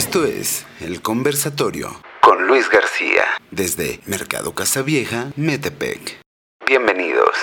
[0.00, 6.22] Esto es El Conversatorio con Luis García desde Mercado Casavieja, Metepec.
[6.66, 7.36] Bienvenidos.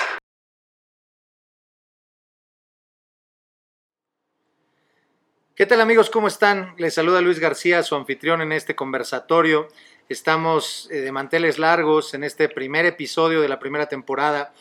[5.56, 6.10] ¿Qué tal amigos?
[6.10, 6.74] ¿Cómo están?
[6.80, 9.68] Les saluda Luis García, su anfitrión en este conversatorio.
[10.10, 14.52] Estamos eh, de manteles largos en este primer episodio de la primera temporada.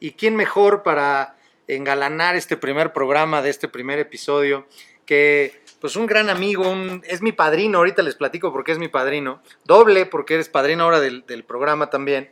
[0.00, 1.36] ¿Y quién mejor para
[1.68, 4.66] engalanar este primer programa de este primer episodio
[5.04, 8.86] que pues un gran amigo, un, es mi padrino, ahorita les platico porque es mi
[8.86, 12.30] padrino, doble porque eres padrino ahora del, del programa también,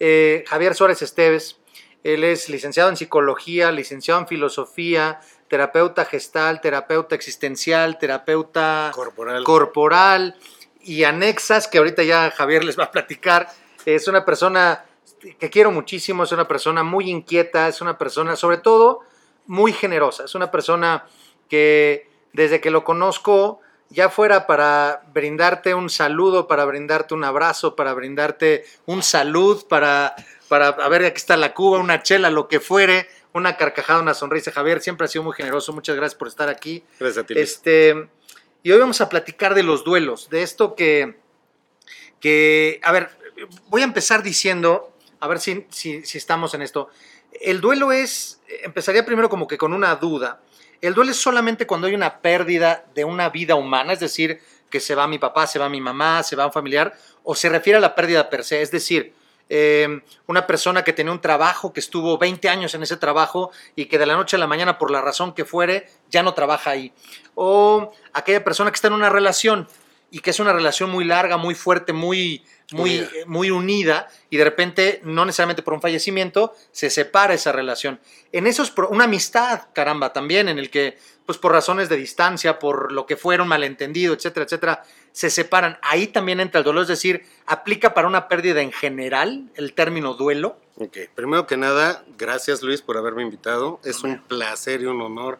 [0.00, 1.60] eh, Javier Suárez Esteves,
[2.04, 9.44] él es licenciado en psicología, licenciado en filosofía, terapeuta gestal, terapeuta existencial, terapeuta Corporal.
[9.44, 10.36] corporal
[10.80, 13.48] y anexas, que ahorita ya Javier les va a platicar.
[13.84, 14.86] Es una persona
[15.38, 19.00] que quiero muchísimo, es una persona muy inquieta, es una persona sobre todo
[19.46, 21.04] muy generosa, es una persona
[21.48, 27.74] que desde que lo conozco, ya fuera para brindarte un saludo, para brindarte un abrazo,
[27.74, 30.14] para brindarte un salud, para,
[30.46, 34.12] para a ver, aquí está la cuba, una chela, lo que fuere, una carcajada, una
[34.12, 34.52] sonrisa.
[34.52, 36.84] Javier siempre ha sido muy generoso, muchas gracias por estar aquí.
[37.00, 37.34] Gracias a ti.
[37.38, 38.08] Este,
[38.62, 41.16] y hoy vamos a platicar de los duelos, de esto que,
[42.20, 43.08] que a ver,
[43.68, 46.90] voy a empezar diciendo, a ver si, si, si estamos en esto.
[47.40, 50.42] El duelo es, empezaría primero como que con una duda.
[50.80, 54.80] El duelo es solamente cuando hay una pérdida de una vida humana, es decir, que
[54.80, 57.78] se va mi papá, se va mi mamá, se va un familiar, o se refiere
[57.78, 59.14] a la pérdida per se, es decir,
[59.48, 63.86] eh, una persona que tenía un trabajo, que estuvo 20 años en ese trabajo y
[63.86, 66.70] que de la noche a la mañana, por la razón que fuere, ya no trabaja
[66.70, 66.92] ahí.
[67.34, 69.68] O aquella persona que está en una relación
[70.10, 73.10] y que es una relación muy larga, muy fuerte, muy, muy, Unida.
[73.26, 78.00] muy unida y de repente, no necesariamente por un fallecimiento, se separa esa relación.
[78.32, 80.96] En esos, pro- una amistad, caramba, también, en el que,
[81.26, 85.78] pues por razones de distancia, por lo que fueron malentendido, etcétera, etcétera, se separan.
[85.82, 90.14] Ahí también entra el dolor, es decir, aplica para una pérdida en general el término
[90.14, 90.58] duelo.
[90.76, 93.80] Ok, primero que nada, gracias Luis por haberme invitado.
[93.82, 95.38] Es un placer y un honor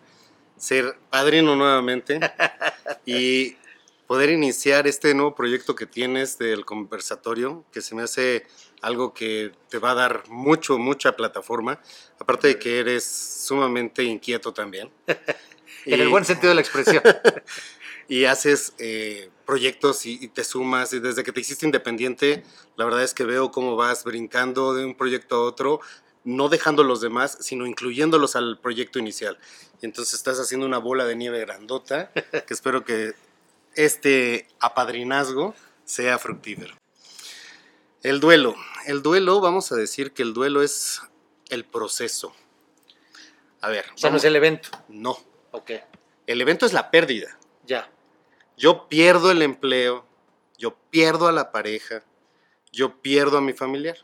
[0.57, 2.19] ser padrino nuevamente
[3.05, 3.57] y
[4.07, 8.47] poder iniciar este nuevo proyecto que tienes del conversatorio, que se me hace
[8.81, 11.81] algo que te va a dar mucho, mucha plataforma,
[12.19, 14.91] aparte de que eres sumamente inquieto también.
[15.85, 17.01] En el buen sentido de la expresión.
[18.09, 22.43] y haces eh, proyectos y, y te sumas y desde que te hiciste independiente,
[22.75, 25.81] la verdad es que veo cómo vas brincando de un proyecto a otro,
[26.25, 29.39] no dejando a los demás, sino incluyéndolos al proyecto inicial.
[29.81, 33.15] Y entonces estás haciendo una bola de nieve grandota, que espero que
[33.77, 35.55] este apadrinazgo
[35.85, 36.75] sea fructífero.
[38.03, 38.55] El duelo.
[38.87, 41.01] El duelo, vamos a decir que el duelo es
[41.49, 42.33] el proceso.
[43.61, 44.69] A ver, O sea, no es el evento.
[44.89, 45.17] no.
[45.53, 45.71] Ok,
[46.27, 47.39] El evento es la pérdida.
[47.65, 47.91] ya.
[48.59, 50.07] Yo pierdo el empleo,
[50.57, 52.03] yo pierdo a la pareja,
[52.73, 53.99] yo pierdo a mi familiar.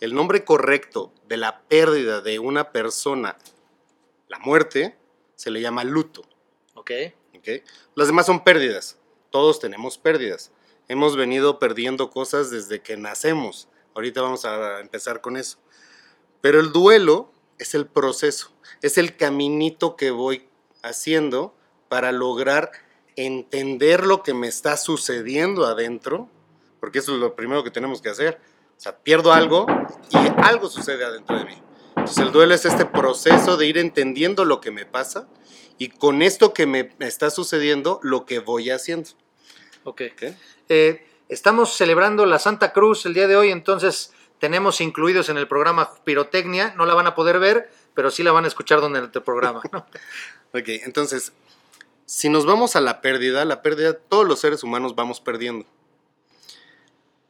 [0.00, 3.38] El nombre correcto de la pérdida de una persona,
[4.28, 4.98] la muerte,
[5.36, 6.22] se le llama luto.
[6.74, 6.90] Ok.
[7.36, 7.64] ¿Ok?
[7.94, 8.98] Las demás son pérdidas.
[9.30, 10.52] Todos tenemos pérdidas.
[10.88, 13.68] Hemos venido perdiendo cosas desde que nacemos.
[13.94, 15.58] Ahorita vamos a empezar con eso.
[16.40, 18.50] Pero el duelo es el proceso,
[18.82, 20.48] es el caminito que voy
[20.82, 21.54] haciendo
[21.88, 22.72] para lograr
[23.16, 26.28] entender lo que me está sucediendo adentro,
[26.80, 28.40] porque eso es lo primero que tenemos que hacer.
[28.76, 29.66] O sea, pierdo algo
[30.10, 31.62] y algo sucede adentro de mí.
[32.02, 35.28] Entonces el duelo es este proceso de ir entendiendo lo que me pasa
[35.78, 39.10] y con esto que me está sucediendo, lo que voy haciendo.
[39.84, 40.02] Ok.
[40.12, 40.34] ¿ok?
[40.68, 45.46] Eh, estamos celebrando la Santa Cruz el día de hoy, entonces tenemos incluidos en el
[45.46, 46.74] programa Pirotecnia.
[46.76, 49.22] No la van a poder ver, pero sí la van a escuchar donde en el
[49.22, 49.62] programa.
[49.70, 49.86] ¿no?
[50.54, 51.32] Ok, entonces,
[52.04, 55.66] si nos vamos a la pérdida, la pérdida, todos los seres humanos vamos perdiendo.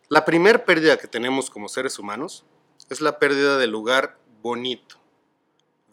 [0.08, 2.46] La primer pérdida que tenemos como seres humanos
[2.88, 4.96] es la pérdida del lugar bonito,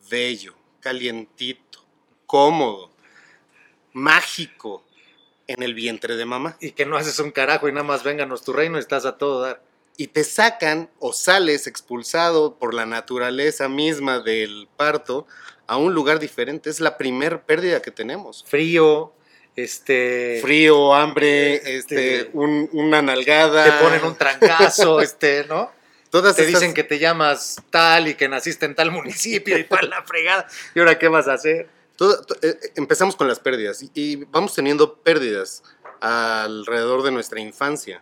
[0.10, 1.80] bello, calientito,
[2.26, 2.90] cómodo,
[3.94, 4.84] mágico
[5.48, 6.58] en el vientre de mamá.
[6.60, 9.42] Y que no haces un carajo y nada más vénganos tu reino, estás a todo
[9.42, 9.62] dar.
[9.98, 15.28] y te sacan o sales expulsado por la naturaleza misma del parto
[15.68, 16.70] a un lugar diferente.
[16.70, 18.46] Es la primer pérdida que tenemos.
[18.48, 19.12] Frío,
[19.58, 20.40] este.
[20.42, 23.66] Frío, hambre, este, Este, un- una nalgada.
[23.66, 25.70] Te ponen un trancazo, este, ¿no?
[26.10, 29.64] Todas Te estas- dicen que te llamas tal y que naciste en tal municipio y
[29.64, 30.48] para la fregada.
[30.74, 31.70] ¿Y ahora qué vas a hacer?
[31.96, 35.62] todo- to- eh, empezamos con las pérdidas y, y vamos teniendo pérdidas
[36.00, 38.00] alrededor de nuestra infancia.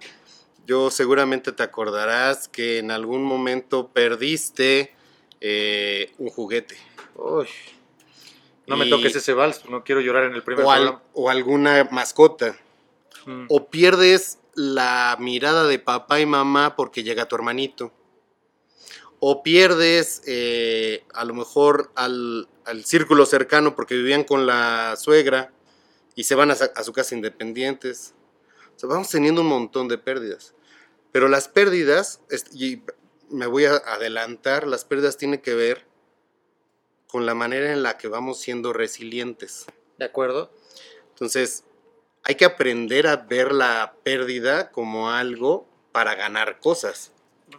[0.67, 4.93] Yo seguramente te acordarás que en algún momento perdiste
[5.41, 6.77] eh, un juguete.
[7.15, 7.47] Uy,
[8.67, 11.87] no me toques ese vals, no quiero llorar en el primer o, al- o alguna
[11.91, 12.55] mascota.
[13.25, 13.45] Mm.
[13.49, 17.93] O pierdes la mirada de papá y mamá porque llega tu hermanito.
[19.19, 25.53] O pierdes eh, a lo mejor al, al círculo cercano porque vivían con la suegra
[26.15, 28.15] y se van a, a su casa independientes.
[28.75, 30.55] O sea, vamos teniendo un montón de pérdidas.
[31.11, 32.21] Pero las pérdidas,
[32.51, 32.81] y
[33.29, 35.85] me voy a adelantar, las pérdidas tienen que ver
[37.07, 39.67] con la manera en la que vamos siendo resilientes.
[39.99, 40.51] ¿De acuerdo?
[41.09, 41.63] Entonces,
[42.27, 47.13] hay que aprender a ver la pérdida como algo para ganar cosas.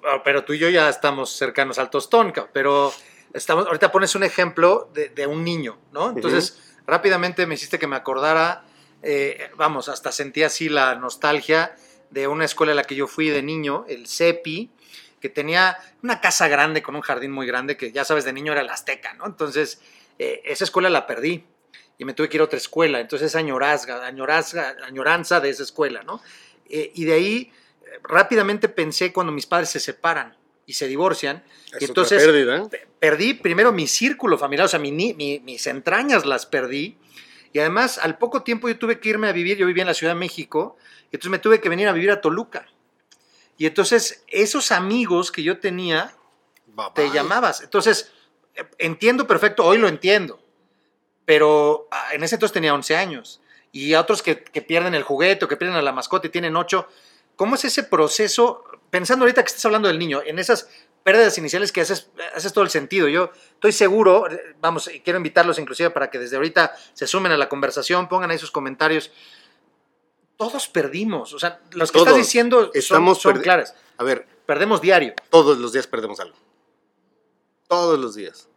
[0.04, 2.92] Ah, Pero tú y yo ya estamos cercanos al tostón, pero
[3.32, 6.10] estamos, ahorita pones un ejemplo de, de un niño, ¿no?
[6.10, 8.64] Entonces, rápidamente me hiciste que me acordara,
[9.02, 11.74] eh, vamos, hasta sentí así la nostalgia
[12.10, 14.70] de una escuela a la que yo fui de niño, el CEPI,
[15.18, 18.52] que tenía una casa grande con un jardín muy grande, que ya sabes, de niño
[18.52, 19.24] era el Azteca, ¿no?
[19.24, 19.80] Entonces,
[20.18, 21.46] eh, esa escuela la perdí
[21.98, 26.02] y me tuve que ir a otra escuela, entonces añorazga, añorazga, añoranza de esa escuela,
[26.04, 26.22] ¿no?
[26.70, 27.52] Eh, y de ahí
[28.04, 30.36] rápidamente pensé cuando mis padres se separan
[30.66, 32.68] y se divorcian, Es y otra entonces pérdida.
[32.68, 36.96] pe- perdí primero mi círculo familiar, o sea, mi mi- mis entrañas las perdí.
[37.52, 39.94] Y además, al poco tiempo yo tuve que irme a vivir, yo vivía en la
[39.94, 40.76] Ciudad de México,
[41.10, 42.66] y entonces me tuve que venir a vivir a Toluca.
[43.56, 46.14] Y entonces, esos amigos que yo tenía,
[46.66, 47.12] Bye te bye.
[47.14, 47.62] llamabas.
[47.62, 48.12] Entonces,
[48.54, 50.38] eh, entiendo perfecto, hoy lo entiendo,
[51.28, 53.42] pero ah, en ese entonces tenía 11 años.
[53.70, 56.30] Y a otros que, que pierden el juguete o que pierden a la mascota y
[56.30, 56.88] tienen 8.
[57.36, 58.64] ¿Cómo es ese proceso?
[58.88, 60.70] Pensando ahorita que estás hablando del niño, en esas
[61.04, 63.08] pérdidas iniciales que haces, haces todo el sentido.
[63.08, 64.26] Yo estoy seguro,
[64.62, 68.30] vamos, y quiero invitarlos inclusive para que desde ahorita se sumen a la conversación, pongan
[68.30, 69.10] ahí sus comentarios.
[70.38, 72.08] Todos perdimos, o sea, los que Todos.
[72.08, 73.74] estás diciendo son, Estamos son perdi- claras.
[73.98, 75.12] A ver, Perdemos diario.
[75.28, 76.38] todos los días perdemos algo.
[77.68, 78.47] Todos los días.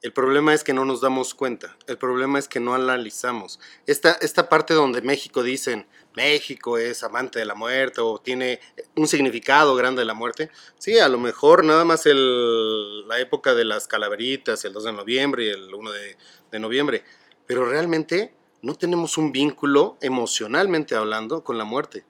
[0.00, 1.76] El problema es que no nos damos cuenta.
[1.88, 3.58] El problema es que no analizamos.
[3.84, 8.60] Esta, esta parte donde México dicen, México es amante de la muerte o tiene
[8.94, 10.50] un significado grande de la muerte.
[10.78, 14.92] Sí, a lo mejor nada más el, la época de las calaveritas, el 2 de
[14.92, 16.16] noviembre y el 1 de,
[16.52, 17.02] de noviembre.
[17.46, 22.04] Pero realmente no tenemos un vínculo emocionalmente hablando con la muerte.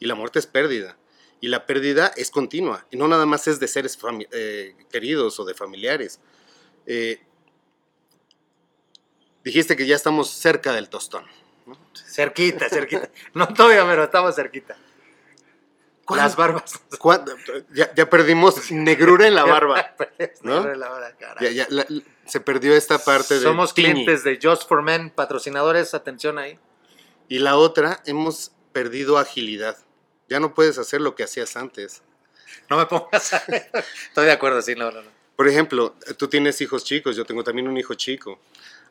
[0.00, 0.98] Y la muerte es pérdida.
[1.40, 2.84] Y la pérdida es continua.
[2.90, 3.96] Y no nada más es de seres
[4.32, 6.18] eh, queridos o de familiares.
[6.86, 7.20] Eh,
[9.48, 11.24] dijiste que ya estamos cerca del tostón.
[12.06, 13.08] Cerquita, cerquita.
[13.34, 14.76] No todavía, pero estamos cerquita.
[16.14, 16.80] Las barbas.
[16.98, 17.22] ¿Cuá-
[17.74, 19.94] Ya, ya perdimos negrura en la barba.
[20.42, 20.62] ¿no?
[20.64, 20.74] ¿No?
[20.74, 21.54] La barba, caray.
[21.54, 21.86] Ya- ya, la-
[22.26, 26.58] se perdió esta parte de Somos clientes de Just for Men, patrocinadores, atención ahí.
[27.28, 29.76] Y la otra, hemos perdido agilidad.
[30.28, 32.02] Ya no puedes hacer lo que hacías antes.
[32.68, 33.36] No me pongas a...
[34.08, 35.10] Estoy de acuerdo, sí, no, no, no.
[35.36, 38.40] Por ejemplo, tú tienes hijos chicos, yo tengo también un hijo chico.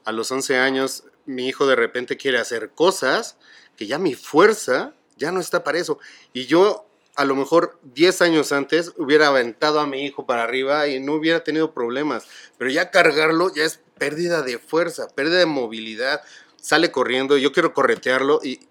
[0.08, 3.36] A los 11 años, mi hijo de repente quiere hacer cosas
[3.76, 6.00] que ya mi fuerza ya no está para eso.
[6.32, 6.88] Y yo,
[7.18, 11.16] a lo mejor 10 años antes, hubiera aventado a mi hijo para arriba y no
[11.16, 12.26] hubiera tenido problemas.
[12.58, 16.22] Pero ya cargarlo ya es pérdida de fuerza, pérdida de movilidad.
[16.56, 18.62] Sale corriendo, yo quiero corretearlo y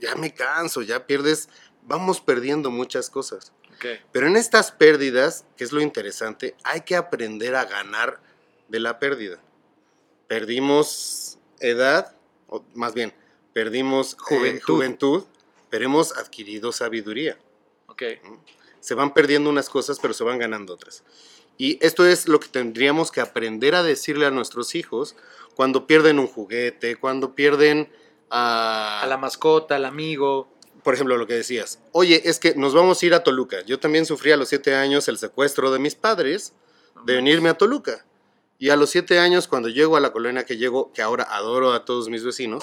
[0.00, 1.48] ya me canso, ya pierdes,
[1.82, 3.52] vamos perdiendo muchas cosas.
[4.10, 8.18] Pero en estas pérdidas, que es lo interesante, hay que aprender a ganar
[8.66, 9.38] de la pérdida.
[10.32, 12.16] Perdimos edad,
[12.48, 13.12] o más bien,
[13.52, 14.74] perdimos eh, Juventud.
[14.74, 15.24] juventud,
[15.68, 17.38] pero hemos adquirido sabiduría.
[17.88, 18.04] Ok.
[18.80, 21.04] Se van perdiendo unas cosas, pero se van ganando otras.
[21.58, 25.16] Y esto es lo que tendríamos que aprender a decirle a nuestros hijos
[25.54, 27.92] cuando pierden un juguete, cuando pierden
[28.30, 30.48] a, A la mascota, al amigo.
[30.82, 33.60] por ejemplo, lo que decías, oye, es que nos vamos a ir a Toluca.
[33.66, 36.54] Yo también sufrí a los siete años el secuestro de mis padres
[37.04, 38.06] de venirme a Toluca.
[38.62, 41.72] Y a los siete años, cuando llego a la colonia que llego, que ahora adoro
[41.72, 42.62] a todos mis vecinos,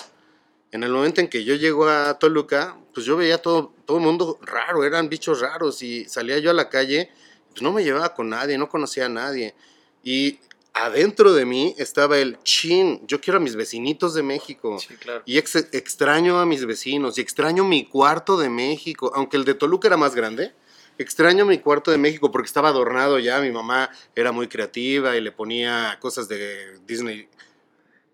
[0.72, 4.40] en el momento en que yo llego a Toluca, pues yo veía todo todo mundo
[4.42, 7.12] raro, eran bichos raros y salía yo a la calle,
[7.50, 9.56] pues no me llevaba con nadie, no conocía a nadie.
[10.02, 10.40] Y
[10.74, 14.80] adentro de mí estaba el chin, yo quiero a mis vecinitos de México.
[14.80, 15.22] Sí, claro.
[15.26, 19.54] Y ex- extraño a mis vecinos y extraño mi cuarto de México, aunque el de
[19.54, 20.54] Toluca era más grande.
[21.00, 23.40] Extraño mi cuarto de México porque estaba adornado ya.
[23.40, 27.30] Mi mamá era muy creativa y le ponía cosas de Disney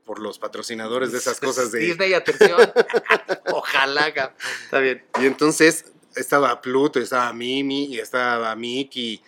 [0.05, 1.79] por los patrocinadores de esas cosas de.
[1.79, 2.59] Disney, atención.
[3.51, 4.07] Ojalá.
[4.07, 5.03] Está bien.
[5.19, 9.19] Y entonces estaba Pluto, estaba Mimi y estaba Mickey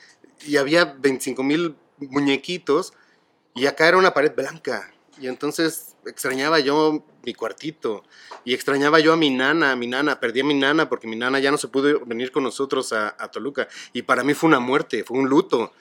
[0.46, 2.94] y había 25 mil muñequitos
[3.56, 4.94] y acá era una pared blanca.
[5.20, 8.04] Y entonces extrañaba yo mi cuartito
[8.46, 11.16] y extrañaba yo a mi nana, a mi nana, perdí a mi nana porque mi
[11.16, 13.68] nana ya no se pudo venir con nosotros a, a Toluca.
[13.94, 15.74] Y para mí fue una muerte, fue un luto.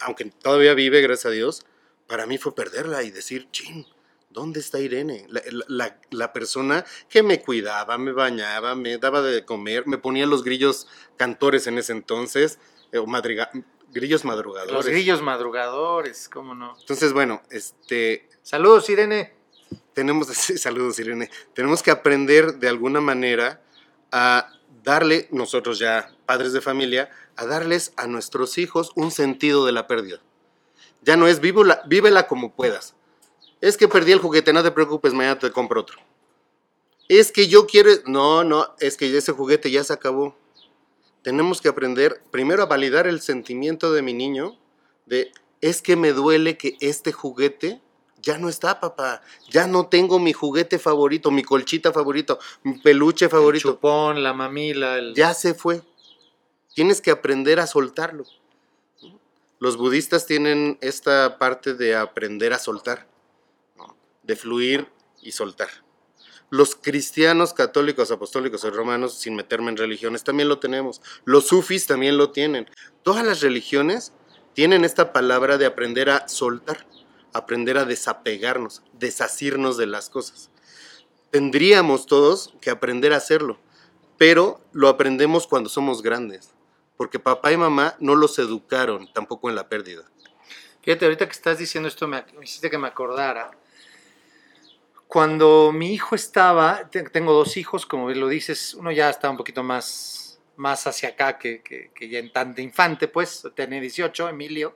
[0.00, 1.64] Aunque todavía vive, gracias a Dios,
[2.06, 3.86] para mí fue perderla y decir, chin,
[4.30, 5.26] ¿Dónde está Irene?
[5.28, 10.24] La, la- la persona que me cuidaba, me bañaba, me daba de comer, me ponía
[10.24, 10.88] los grillos
[11.18, 12.58] cantores en ese entonces,
[12.92, 13.50] eh, o madriga-
[13.92, 14.72] grillos madrugadores.
[14.74, 16.74] Los grillos madrugadores, ¿cómo no?
[16.80, 19.34] Entonces, bueno, este, Saludos, Irene.
[19.94, 23.62] Tenemos, saludos Irene, tenemos que aprender de alguna manera
[24.10, 24.50] a
[24.82, 29.86] darle, nosotros ya padres de familia, a darles a nuestros hijos un sentido de la
[29.86, 30.20] pérdida.
[31.02, 32.94] Ya no es vívela, vívela como puedas.
[33.60, 35.98] Es que perdí el juguete, no te preocupes, mañana te compro otro.
[37.08, 40.36] Es que yo quiero, no, no, es que ese juguete ya se acabó.
[41.22, 44.58] Tenemos que aprender primero a validar el sentimiento de mi niño
[45.06, 47.80] de es que me duele que este juguete
[48.22, 49.22] ya no está, papá.
[49.50, 53.72] Ya no tengo mi juguete favorito, mi colchita favorito, mi peluche El favorito.
[53.72, 55.14] chupón, la mamila, el...
[55.14, 55.82] Ya se fue.
[56.74, 58.24] Tienes que aprender a soltarlo.
[59.58, 63.06] Los budistas tienen esta parte de aprender a soltar,
[64.22, 64.88] de fluir
[65.20, 65.68] y soltar.
[66.50, 71.00] Los cristianos, católicos, apostólicos y romanos, sin meterme en religiones, también lo tenemos.
[71.24, 72.68] Los sufis también lo tienen.
[73.02, 74.12] Todas las religiones
[74.52, 76.86] tienen esta palabra de aprender a soltar,
[77.32, 80.50] aprender a desapegarnos, desasirnos de las cosas.
[81.30, 83.58] Tendríamos todos que aprender a hacerlo,
[84.18, 86.50] pero lo aprendemos cuando somos grandes,
[86.96, 90.02] porque papá y mamá no los educaron tampoco en la pérdida.
[90.82, 93.50] Fíjate, ahorita que estás diciendo esto, me, me hiciste que me acordara.
[95.06, 99.36] Cuando mi hijo estaba, te- tengo dos hijos, como lo dices, uno ya está un
[99.36, 104.28] poquito más, más hacia acá que, que, que ya en tanto infante, pues, tenía 18,
[104.30, 104.74] Emilio.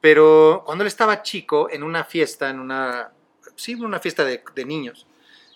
[0.00, 3.12] Pero cuando él estaba chico, en una fiesta, en una,
[3.56, 5.06] sí, una fiesta de, de niños,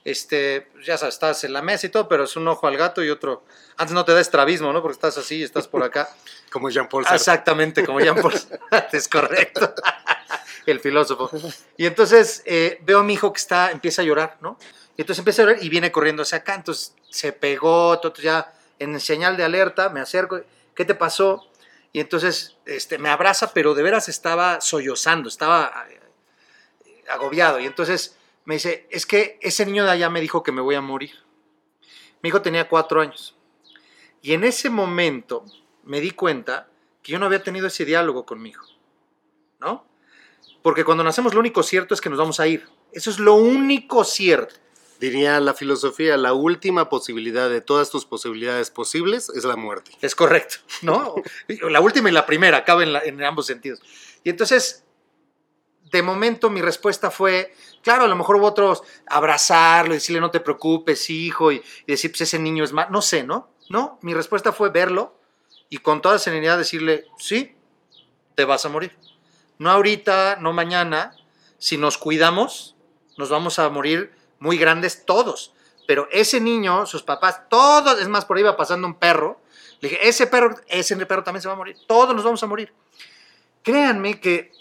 [0.04, 3.02] este, ya sabes, estás en la mesa y todo, pero es un ojo al gato
[3.02, 3.44] y otro,
[3.76, 4.82] antes no te da estrabismo, ¿no?
[4.82, 6.08] Porque estás así, estás por acá.
[6.52, 7.16] Como Jean-Paul Sartre.
[7.16, 8.32] Exactamente, como Jean Paul
[8.70, 9.74] Sartre, es correcto.
[10.66, 11.28] El filósofo.
[11.76, 14.56] Y entonces eh, veo a mi hijo que está, empieza a llorar, ¿no?
[14.96, 16.54] Y entonces empieza a llorar y viene corriendo hacia acá.
[16.54, 20.40] Entonces se pegó, todo ya en señal de alerta, me acerco,
[20.76, 21.44] ¿qué te pasó?
[21.94, 27.60] Y entonces este, me abraza, pero de veras estaba sollozando, estaba eh, agobiado.
[27.60, 30.74] Y entonces me dice, es que ese niño de allá me dijo que me voy
[30.74, 31.14] a morir.
[32.20, 33.36] Mi hijo tenía cuatro años.
[34.22, 35.44] Y en ese momento
[35.84, 36.68] me di cuenta
[37.00, 38.66] que yo no había tenido ese diálogo con mi hijo,
[39.60, 39.86] ¿no?
[40.62, 42.66] Porque cuando nacemos lo único cierto es que nos vamos a ir.
[42.90, 44.56] Eso es lo único cierto.
[45.00, 49.90] Diría la filosofía, la última posibilidad de todas tus posibilidades posibles es la muerte.
[50.00, 51.16] Es correcto, ¿no?
[51.70, 53.80] La última y la primera, caben en, ambos sentidos.
[54.22, 54.84] Y entonces,
[55.90, 60.40] de momento mi respuesta fue, claro, a lo mejor hubo otros, abrazarlo decirle no te
[60.40, 63.50] preocupes, hijo, y, y decir, pues ese niño es más, no sé, ¿no?
[63.68, 65.18] No, mi respuesta fue verlo
[65.68, 67.56] y con toda serenidad decirle, sí,
[68.34, 68.96] te vas a morir.
[69.58, 71.16] No ahorita, no mañana,
[71.58, 72.76] si nos cuidamos,
[73.16, 75.54] nos vamos a morir muy grandes todos.
[75.86, 79.40] Pero ese niño, sus papás, todos, es más, por ahí iba pasando un perro.
[79.80, 81.76] Le dije, ese perro, ese perro también se va a morir.
[81.86, 82.72] Todos nos vamos a morir.
[83.62, 84.52] Créanme que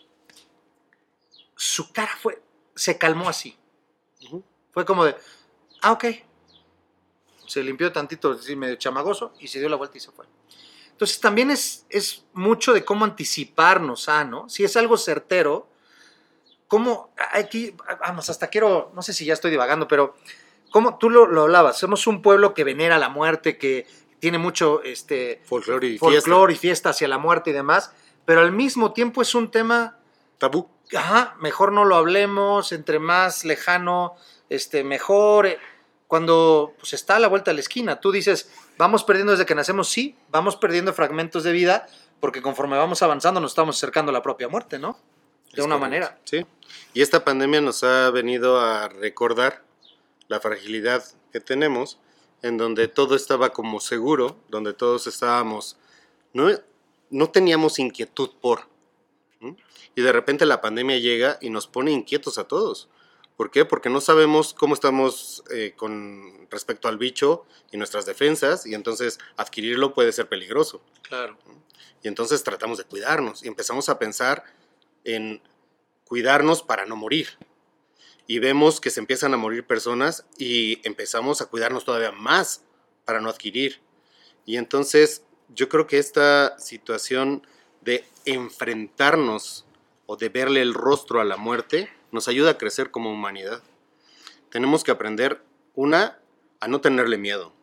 [1.56, 2.42] su cara fue,
[2.76, 3.58] se calmó así.
[4.72, 5.16] Fue como de,
[5.82, 6.06] ah, ok.
[7.48, 10.26] Se limpió tantito, así medio chamagoso, y se dio la vuelta y se fue.
[10.92, 14.50] Entonces también es, es mucho de cómo anticiparnos a, ¿no?
[14.50, 15.68] Si es algo certero,
[16.74, 20.16] cómo, aquí, vamos, hasta quiero, no sé si ya estoy divagando, pero
[20.72, 23.86] como tú lo, lo hablabas, somos un pueblo que venera la muerte, que
[24.18, 27.92] tiene mucho este, Folclore y folclore y fiesta hacia la muerte y demás,
[28.26, 30.00] pero al mismo tiempo es un tema.
[30.40, 30.68] Tabú.
[30.98, 34.16] ajá, mejor no lo hablemos, entre más lejano,
[34.50, 35.46] este, mejor.
[35.46, 35.60] eh,
[36.08, 39.54] Cuando pues, está a la vuelta de la esquina, tú dices, vamos perdiendo desde que
[39.54, 41.86] nacemos, sí, vamos perdiendo fragmentos de vida,
[42.20, 44.98] porque conforme vamos avanzando nos estamos acercando a la propia muerte, ¿no?
[45.54, 45.80] De Es una correcto.
[45.80, 46.20] manera.
[46.26, 46.46] Sí.
[46.94, 49.64] Y esta pandemia nos ha venido a recordar
[50.28, 52.00] la fragilidad que tenemos,
[52.42, 55.78] en donde todo estaba como seguro, donde todos estábamos,
[56.34, 56.50] no,
[57.10, 58.68] no teníamos inquietud por.
[59.96, 62.90] Y de repente la pandemia llega y nos pone inquietos a todos.
[63.38, 63.64] ¿Por qué?
[63.66, 69.20] Porque no sabemos cómo estamos eh, con respecto al bicho y nuestras defensas, y entonces
[69.38, 70.82] adquirirlo puede ser peligroso.
[71.04, 71.38] Claro.
[72.02, 74.44] Y entonces tratamos de cuidarnos y empezamos a pensar
[75.04, 75.42] en
[76.06, 77.30] cuidarnos para no morir.
[78.28, 82.64] Y vemos que se empiezan a morir personas y empezamos a cuidarnos todavía más
[83.06, 83.82] para no adquirir.
[84.46, 87.46] Y entonces yo creo que esta situación
[87.82, 89.66] de enfrentarnos
[90.06, 93.62] o de verle el rostro a la muerte nos ayuda a crecer como humanidad.
[94.50, 95.44] Tenemos que aprender,
[95.76, 96.20] una,
[96.60, 97.54] a no tenerle miedo.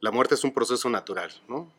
[0.00, 1.70] La muerte es un proceso natural, ¿no?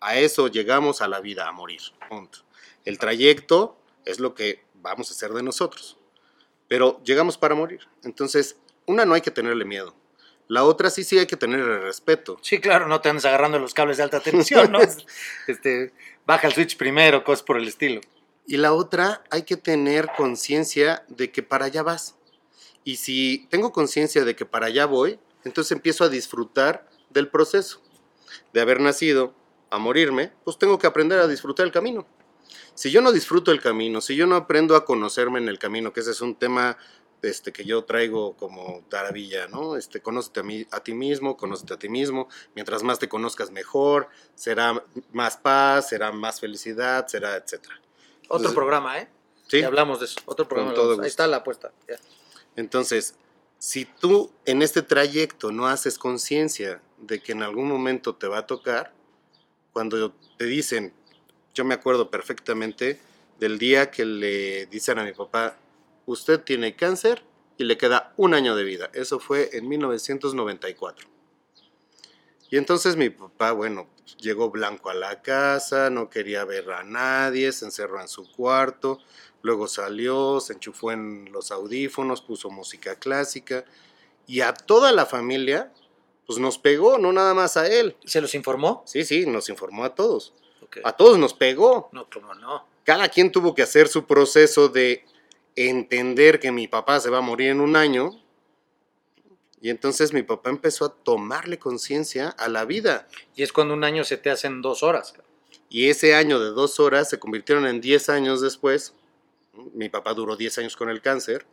[0.00, 1.80] A eso llegamos a la vida, a morir.
[2.08, 2.40] Punto.
[2.84, 5.98] El trayecto es lo que vamos a hacer de nosotros.
[6.68, 7.80] pero llegamos para morir.
[8.02, 8.56] Entonces,
[8.86, 9.94] una no hay que tenerle miedo.
[10.48, 12.38] La otra sí, sí hay que tenerle respeto.
[12.40, 14.80] Sí, claro, no te andes agarrando los cables de alta tensión, ¿no?
[15.46, 15.92] este,
[16.26, 18.00] baja el switch primero, cosas por el estilo.
[18.46, 22.16] Y la otra, hay que tener conciencia de que para allá vas.
[22.84, 27.80] Y si tengo conciencia de que para allá voy, entonces empiezo a disfrutar del proceso.
[28.52, 29.34] De haber nacido
[29.70, 32.06] a morirme, pues tengo que aprender a disfrutar el camino.
[32.74, 35.92] Si yo no disfruto el camino, si yo no aprendo a conocerme en el camino,
[35.92, 36.76] que ese es un tema
[37.22, 39.76] este, que yo traigo como taravilla, ¿no?
[39.76, 42.28] Este, conócete a, mí, a ti mismo, conócete a ti mismo.
[42.54, 47.80] Mientras más te conozcas mejor, será más paz, será más felicidad, será etcétera.
[48.24, 49.08] Otro Entonces, programa, ¿eh?
[49.46, 49.62] Sí.
[49.62, 50.20] Hablamos de eso.
[50.24, 50.74] Otro programa.
[50.74, 51.72] todo Ahí está la apuesta.
[51.88, 51.96] ya.
[52.56, 53.14] Entonces,
[53.58, 58.38] si tú en este trayecto no haces conciencia de que en algún momento te va
[58.38, 58.92] a tocar,
[59.72, 60.92] cuando te dicen,
[61.54, 62.98] yo me acuerdo perfectamente
[63.38, 65.56] del día que le dicen a mi papá,
[66.06, 67.22] usted tiene cáncer
[67.58, 68.90] y le queda un año de vida.
[68.94, 71.08] Eso fue en 1994.
[72.50, 77.50] Y entonces mi papá, bueno, llegó blanco a la casa, no quería ver a nadie,
[77.52, 78.98] se encerró en su cuarto,
[79.40, 83.64] luego salió, se enchufó en los audífonos, puso música clásica
[84.26, 85.72] y a toda la familia,
[86.26, 87.96] pues nos pegó, no nada más a él.
[88.04, 88.82] ¿Se los informó?
[88.86, 90.34] Sí, sí, nos informó a todos.
[90.84, 91.88] A todos nos pegó.
[91.92, 92.66] No, cómo no.
[92.84, 95.04] Cada quien tuvo que hacer su proceso de
[95.56, 98.18] entender que mi papá se va a morir en un año.
[99.60, 103.06] Y entonces mi papá empezó a tomarle conciencia a la vida.
[103.36, 105.14] Y es cuando un año se te hacen dos horas.
[105.68, 108.94] Y ese año de dos horas se convirtieron en 10 años después.
[109.72, 111.46] Mi papá duró 10 años con el cáncer,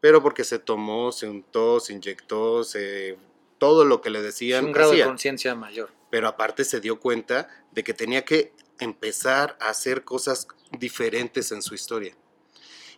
[0.00, 3.18] pero porque se tomó, se untó, se inyectó, se...
[3.58, 4.66] todo lo que le Es decían.
[4.66, 5.90] un grado de conciencia mayor.
[6.10, 10.48] Pero aparte se dio cuenta de que tenía que empezar a hacer cosas
[10.78, 12.16] diferentes en su historia.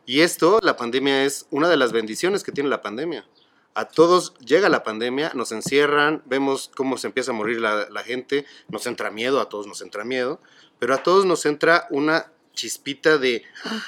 [0.06, 3.26] Y esto, la pandemia es una de las bendiciones que tiene la pandemia.
[3.74, 8.02] A todos llega la pandemia, nos encierran, vemos cómo se empieza a morir la, la
[8.02, 10.40] gente, nos entra miedo, a todos nos entra miedo,
[10.78, 13.82] pero a todos nos entra una chispita de "Ah,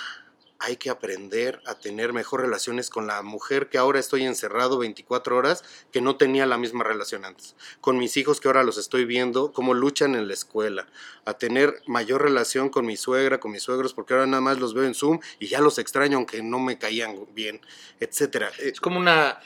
[0.65, 5.37] hay que aprender a tener mejor relaciones con la mujer que ahora estoy encerrado 24
[5.37, 7.57] horas, que no tenía la misma relación antes.
[7.81, 10.87] Con mis hijos que ahora los estoy viendo, cómo luchan en la escuela.
[11.25, 14.73] A tener mayor relación con mi suegra, con mis suegros, porque ahora nada más los
[14.73, 17.61] veo en Zoom y ya los extraño aunque no me caían bien,
[17.99, 18.51] etcétera.
[18.61, 19.41] Eh, Es como una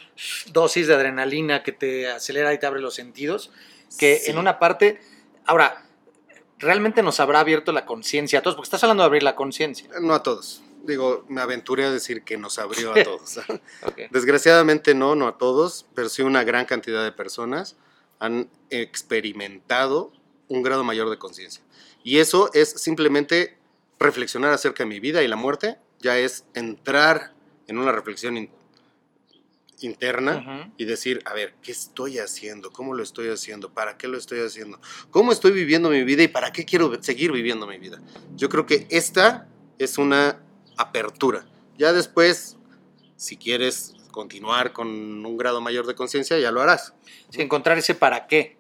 [0.53, 3.51] dosis de adrenalina que te acelera y te abre los sentidos.
[3.99, 4.31] Que Sí.
[4.31, 5.01] en una parte.
[5.47, 5.87] Ahora,
[6.59, 9.89] realmente nos habrá abierto la conciencia a todos, porque estás hablando de abrir la conciencia.
[10.01, 10.63] No a todos.
[10.87, 13.39] Digo, me aventuré a decir que nos abrió a todos.
[13.83, 13.99] Ok.
[14.11, 17.77] Desgraciadamente no, no a todos, pero sí una gran cantidad de personas
[18.19, 20.13] han experimentado
[20.49, 21.63] un grado mayor de conciencia.
[22.05, 23.59] Y eso es simplemente
[23.99, 27.33] reflexionar acerca de mi vida y la muerte, ya es entrar
[27.67, 28.51] en una reflexión in-
[29.81, 30.73] interna Ujú.
[30.79, 32.73] y decir, a ver, ¿qué estoy haciendo?
[32.73, 33.71] ¿Cómo lo estoy haciendo?
[33.73, 34.81] ¿Para qué lo estoy haciendo?
[35.11, 38.01] ¿Cómo estoy viviendo mi vida y para qué quiero seguir viviendo mi vida?
[38.37, 40.41] Yo creo que esta es una
[40.77, 41.47] apertura.
[41.79, 42.57] Ya después,
[43.17, 46.95] si quieres continuar con un grado mayor de conciencia, ya lo harás.
[47.31, 48.57] Sí, encontrar ese para qué.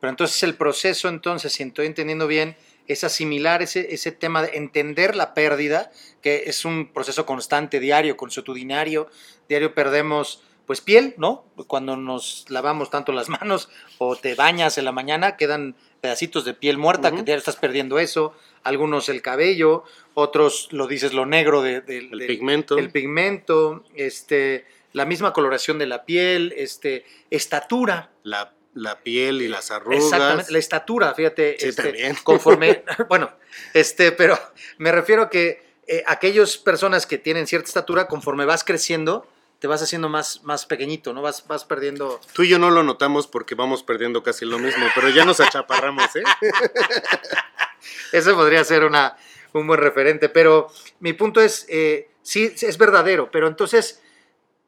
[0.00, 4.56] Pero entonces el proceso, entonces, si estoy entendiendo bien, es asimilar ese, ese tema de
[4.56, 5.90] entender la pérdida,
[6.22, 9.08] que es un proceso constante, diario, consuetudinario.
[9.48, 11.44] Diario perdemos, pues, piel, ¿no?
[11.66, 16.54] Cuando nos lavamos tanto las manos o te bañas en la mañana, quedan pedacitos de
[16.54, 18.34] piel muerta, que diario estás perdiendo eso.
[18.62, 19.84] Algunos el cabello,
[20.14, 22.78] otros lo dices lo negro de, del- El del- pigmento.
[22.78, 28.10] el pigmento, este, la misma coloración de la piel, este, estatura.
[28.22, 30.04] la, la piel y las arrugas.
[30.04, 32.16] Exactamente, la estatura, fíjate, Sí, este, también.
[32.22, 33.30] conforme, bueno,
[33.74, 34.38] este, pero
[34.78, 39.26] me refiero a que eh, aquellas personas que tienen cierta estatura, conforme vas creciendo,
[39.58, 41.22] te vas haciendo más, más pequeñito, ¿no?
[41.22, 42.20] Vas, vas perdiendo.
[42.32, 45.40] Tú y yo no lo notamos porque vamos perdiendo casi lo mismo, pero ya nos
[45.40, 46.22] achaparramos, ¿eh?
[48.12, 49.16] Ese podría ser una,
[49.52, 50.68] un buen referente, pero
[51.00, 54.02] mi punto es, eh, sí, es verdadero, pero entonces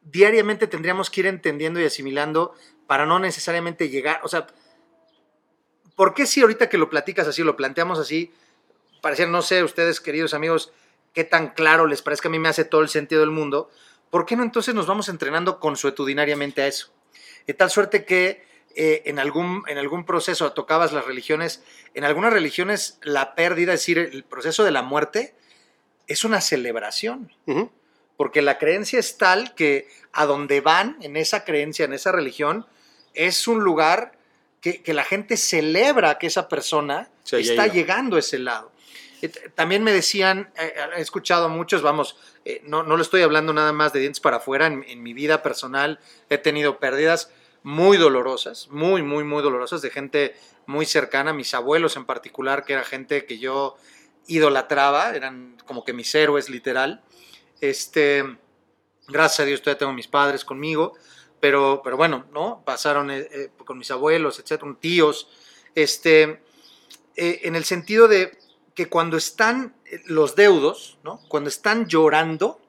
[0.01, 2.55] diariamente tendríamos que ir entendiendo y asimilando
[2.87, 4.47] para no necesariamente llegar, o sea,
[5.95, 8.33] ¿por qué si ahorita que lo platicas así, lo planteamos así,
[9.01, 10.73] parecer, no sé, ustedes queridos amigos,
[11.13, 13.69] qué tan claro les parece que a mí me hace todo el sentido del mundo,
[14.11, 16.93] ¿por qué no entonces nos vamos entrenando consuetudinariamente a eso?
[17.47, 18.45] De tal suerte que
[18.75, 21.63] eh, en, algún, en algún proceso tocabas las religiones,
[21.95, 25.33] en algunas religiones la pérdida, es decir, el proceso de la muerte,
[26.07, 27.31] es una celebración,
[28.17, 32.67] porque la creencia es tal que a donde van en esa creencia, en esa religión,
[33.15, 34.19] es un lugar
[34.59, 38.70] que, que la gente celebra que esa persona Sí, está llegando a ese lado.
[39.21, 43.21] Eh, También me decían, eh, he escuchado a muchos, vamos, eh, no, no lo estoy
[43.21, 47.31] hablando nada más de dientes para afuera, en, mi vida personal he tenido pérdidas
[47.63, 52.73] muy dolorosas, muy, muy, muy dolorosas, de gente muy cercana, mis abuelos en particular, que
[52.73, 53.75] era gente que yo
[54.27, 57.03] idolatraba, eran como que mis héroes literal.
[57.59, 58.23] Este,
[59.07, 60.93] gracias a Dios todavía tengo mis padres conmigo,
[61.39, 62.63] pero, pero bueno, ¿no?
[62.65, 65.27] Pasaron eh, eh, con mis abuelos, etcétera, tíos,
[65.75, 66.41] este,
[67.15, 68.37] eh, en el sentido de
[68.75, 71.19] que cuando están eh, los deudos, ¿no?
[71.27, 72.59] Cuando están llorando,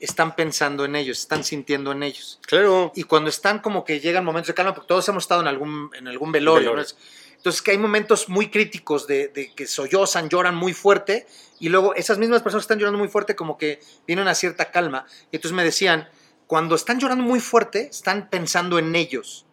[0.00, 2.38] están pensando en ellos, están sintiendo en ellos.
[2.46, 2.92] Claro.
[2.94, 5.90] Y cuando están como que llegan momentos de calma, porque todos hemos estado en algún,
[5.94, 6.76] en algún velorio, Velorio.
[6.76, 6.82] ¿no?
[6.82, 6.96] Es-
[7.36, 11.26] Entonces que hay momentos muy críticos de, de que sollozan, lloran muy fuerte,
[11.60, 14.70] y luego esas mismas personas que están llorando muy fuerte como que viene una cierta
[14.70, 15.06] calma.
[15.30, 16.08] Y entonces me decían,
[16.46, 19.46] cuando están llorando muy fuerte, están pensando en ellos,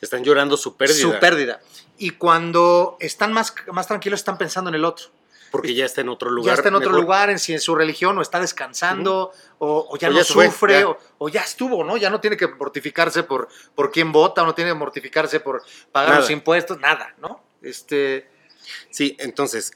[0.00, 0.98] Están llorando su pérdida.
[1.00, 1.60] su pérdida.
[1.98, 5.06] Y cuando están más, más tranquilos, están pensando en el otro.
[5.50, 6.54] Porque ya está en otro lugar.
[6.54, 7.02] ya está en otro mejor.
[7.04, 10.24] lugar, en, si en su religión, o está descansando, o, o ya O no ya
[10.24, 10.88] se fue, sufre, ya.
[10.88, 11.96] O, o ya estuvo, ¿no?
[11.96, 15.62] Ya no tiene que mortificarse por, por quién vota, o no tiene que mortificarse por
[15.92, 16.20] pagar Nada.
[16.20, 17.42] los impuestos, nada, ¿no?
[17.62, 18.28] Este,
[18.90, 19.72] Sí, entonces,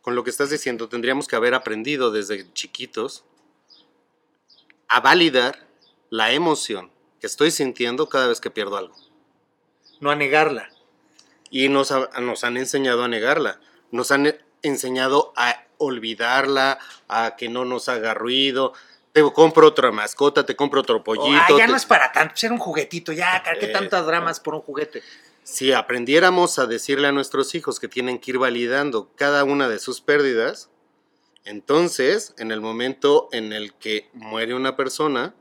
[0.00, 3.24] con lo que estás diciendo, tendríamos que haber aprendido desde chiquitos
[4.88, 5.66] a validar
[6.10, 8.94] la emoción que estoy sintiendo cada vez que pierdo algo.
[10.00, 10.70] no a negarla.
[11.50, 13.60] Y nos, nos han enseñado a negarla.
[13.90, 18.72] Nos han enseñado a olvidarla, a que no nos haga ruido.
[19.12, 21.28] Te compro otra mascota, te compro otro O, pollito.
[21.36, 24.54] "Ah, ya te- no es para tanto, ser un juguetito, ya, ¿qué tantas dramas por
[24.54, 25.02] un juguete?
[25.42, 29.78] Si aprendiéramos a decirle a nuestros hijos que tienen que ir validando cada una de
[29.80, 30.70] sus pérdidas,
[31.44, 35.34] entonces, en el momento en el que muere una persona,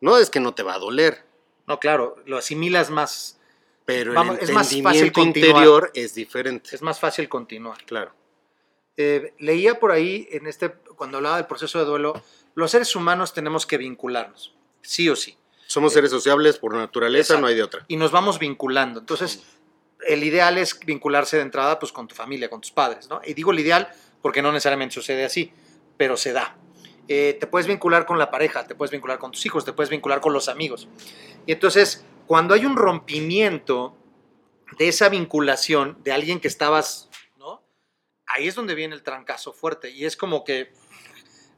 [0.00, 1.24] no es que no te va a doler,
[1.66, 3.40] No, claro, lo asimilas más,
[3.84, 5.48] pero Vamos, el es más fácil entendimiento continuar.
[5.56, 6.70] interior es diferente.
[6.76, 7.82] es más fácil continuar.
[7.86, 8.12] Claro.
[8.96, 12.22] Eh, leía por ahí, en este, cuando hablaba del proceso de duelo,
[12.54, 15.36] los seres humanos tenemos que vincularnos, sí o sí.
[15.66, 17.40] Somos seres sociables por naturaleza, Exacto.
[17.42, 17.84] no hay de otra.
[17.88, 19.00] y nos vamos vinculando.
[19.00, 19.42] Entonces,
[20.06, 23.20] el ideal es vincularse de entrada pues con tu familia, con tus padres, ¿no?
[23.24, 23.88] Y digo el ideal
[24.22, 25.52] porque no necesariamente sucede así,
[25.96, 26.56] pero se da.
[27.08, 29.90] Eh, te puedes vincular con la pareja, te puedes vincular con tus hijos, te puedes
[29.90, 30.88] vincular con los amigos.
[31.46, 33.96] Y entonces, cuando hay un rompimiento
[34.78, 37.08] de esa vinculación de alguien que estabas.
[38.26, 40.72] Ahí es donde viene el trancazo fuerte y es como que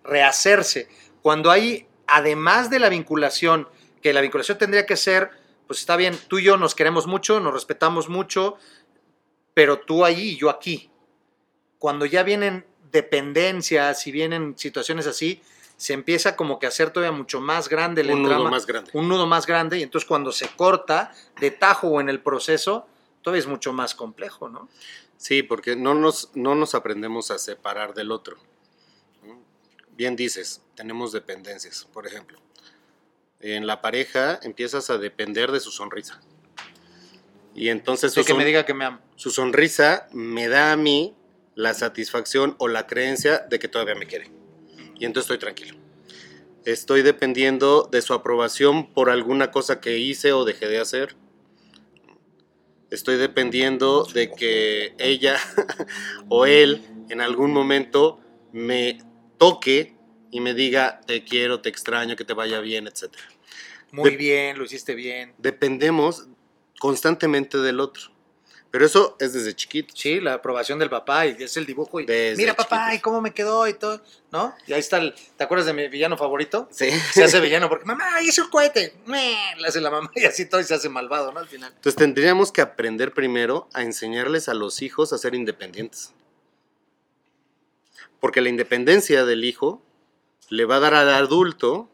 [0.04, 0.88] rehacerse.
[1.22, 3.68] Cuando hay, además de la vinculación,
[4.02, 5.31] que la vinculación tendría que ser,
[5.66, 8.57] pues está bien, tú y yo nos queremos mucho, nos respetamos mucho,
[9.54, 10.90] pero tú allí y yo aquí.
[11.78, 15.42] Cuando ya vienen dependencias y vienen situaciones así,
[15.76, 18.66] se empieza como que a hacer todavía mucho más grande el Un nudo entrama, más
[18.66, 18.90] grande.
[18.94, 22.87] un nudo más grande, y entonces cuando se corta de tajo o en el proceso,
[23.22, 24.68] todavía es mucho más complejo, ¿no?
[25.18, 28.38] Sí, porque no nos, no nos aprendemos a separar del otro.
[29.90, 32.40] Bien dices, tenemos dependencias, por ejemplo.
[33.40, 36.20] En la pareja empiezas a depender de su sonrisa.
[37.54, 39.00] Y entonces su, que me diga que me ama.
[39.16, 41.16] su sonrisa me da a mí
[41.57, 44.31] la satisfacción o la creencia de que todavía me quiere.
[45.00, 45.76] Y entonces estoy tranquilo.
[46.64, 51.16] Estoy dependiendo de su aprobación por alguna cosa que hice o dejé de hacer.
[52.90, 55.37] Estoy dependiendo de que ella
[56.29, 58.20] o él en algún momento
[58.53, 58.98] me
[59.37, 59.94] toque
[60.31, 63.12] y me diga te quiero, te extraño, que te vaya bien, etc.
[63.92, 65.35] Muy De- bien, lo hiciste bien.
[65.38, 66.29] Dependemos
[66.79, 68.11] constantemente del otro.
[68.70, 69.94] Pero eso es desde chiquito.
[69.96, 72.94] Sí, la aprobación del papá y es el dibujo y Desde mira papá chiquitos.
[72.98, 74.54] y cómo me quedó y todo, ¿no?
[74.66, 76.68] Y ahí está el, ¿te acuerdas de mi villano favorito?
[76.70, 76.90] Sí.
[77.14, 80.61] Se hace villano porque mamá hice un cohete, le hace la mamá y así todo
[80.61, 81.40] y se hace malvado, ¿no?
[81.40, 81.72] Al final.
[81.74, 86.12] Entonces tendríamos que aprender primero a enseñarles a los hijos a ser independientes.
[88.20, 89.81] Porque la independencia del hijo
[90.50, 91.88] le va a dar al adulto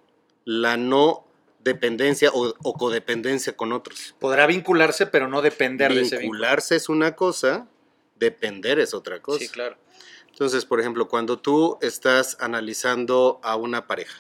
[0.45, 1.24] la no
[1.65, 4.15] dependencia o, o codependencia con otros.
[4.21, 6.19] Podrá vincularse, pero no depender de ese.
[6.19, 7.67] Vincularse es una cosa,
[8.17, 9.41] depender es otra cosa.
[9.41, 9.77] Sí, claro.
[10.29, 14.19] Entonces, por ejemplo, cuando tú estás analizando a una pareja,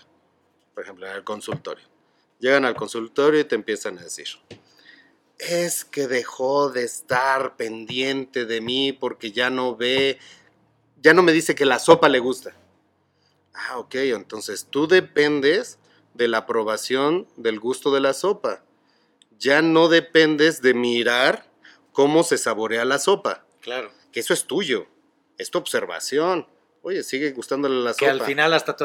[0.72, 1.84] por ejemplo, en el consultorio,
[2.38, 4.28] llegan al consultorio y te empiezan a decir,
[5.38, 10.18] es que dejó de estar pendiente de mí porque ya no ve,
[11.02, 12.54] ya no me dice que la sopa le gusta.
[13.52, 15.78] Ah, ok, entonces tú dependes
[16.14, 18.64] de la aprobación del gusto de la sopa.
[19.38, 21.50] Ya no dependes de mirar
[21.92, 23.90] cómo se saborea la sopa Claro.
[24.12, 24.86] que eso es tuyo,
[25.38, 26.46] es tu observación.
[26.82, 28.10] Oye, sigue gustándole la Que sopa.
[28.12, 28.76] al final hasta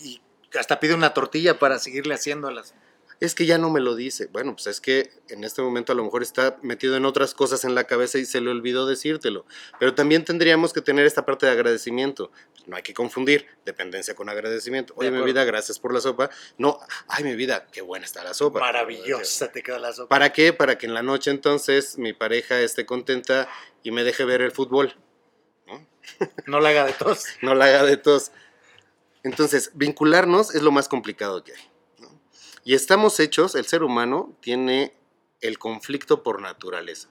[0.00, 0.20] y
[0.58, 2.74] hasta pide una tortilla para seguirle haciendo las.
[3.20, 4.26] Es que ya no me lo dice.
[4.32, 7.64] Bueno, pues es que en este momento a lo mejor está metido en otras cosas
[7.64, 9.46] en la cabeza y se le olvidó decírtelo.
[9.78, 12.32] Pero también tendríamos que tener esta parte de agradecimiento.
[12.66, 14.94] No hay que confundir dependencia con agradecimiento.
[14.96, 16.30] Oye, mi vida, gracias por la sopa.
[16.58, 18.60] No, ay, mi vida, qué buena está la sopa.
[18.60, 20.08] Maravillosa te quedó la sopa.
[20.08, 20.52] ¿Para qué?
[20.52, 23.48] Para que en la noche entonces mi pareja esté contenta
[23.82, 24.96] y me deje ver el fútbol.
[26.46, 27.24] No la haga de tos.
[27.42, 28.32] No la haga de tos.
[29.22, 31.70] Entonces, vincularnos es lo más complicado que hay.
[32.00, 32.20] ¿no?
[32.64, 34.94] Y estamos hechos, el ser humano tiene
[35.40, 37.08] el conflicto por naturaleza,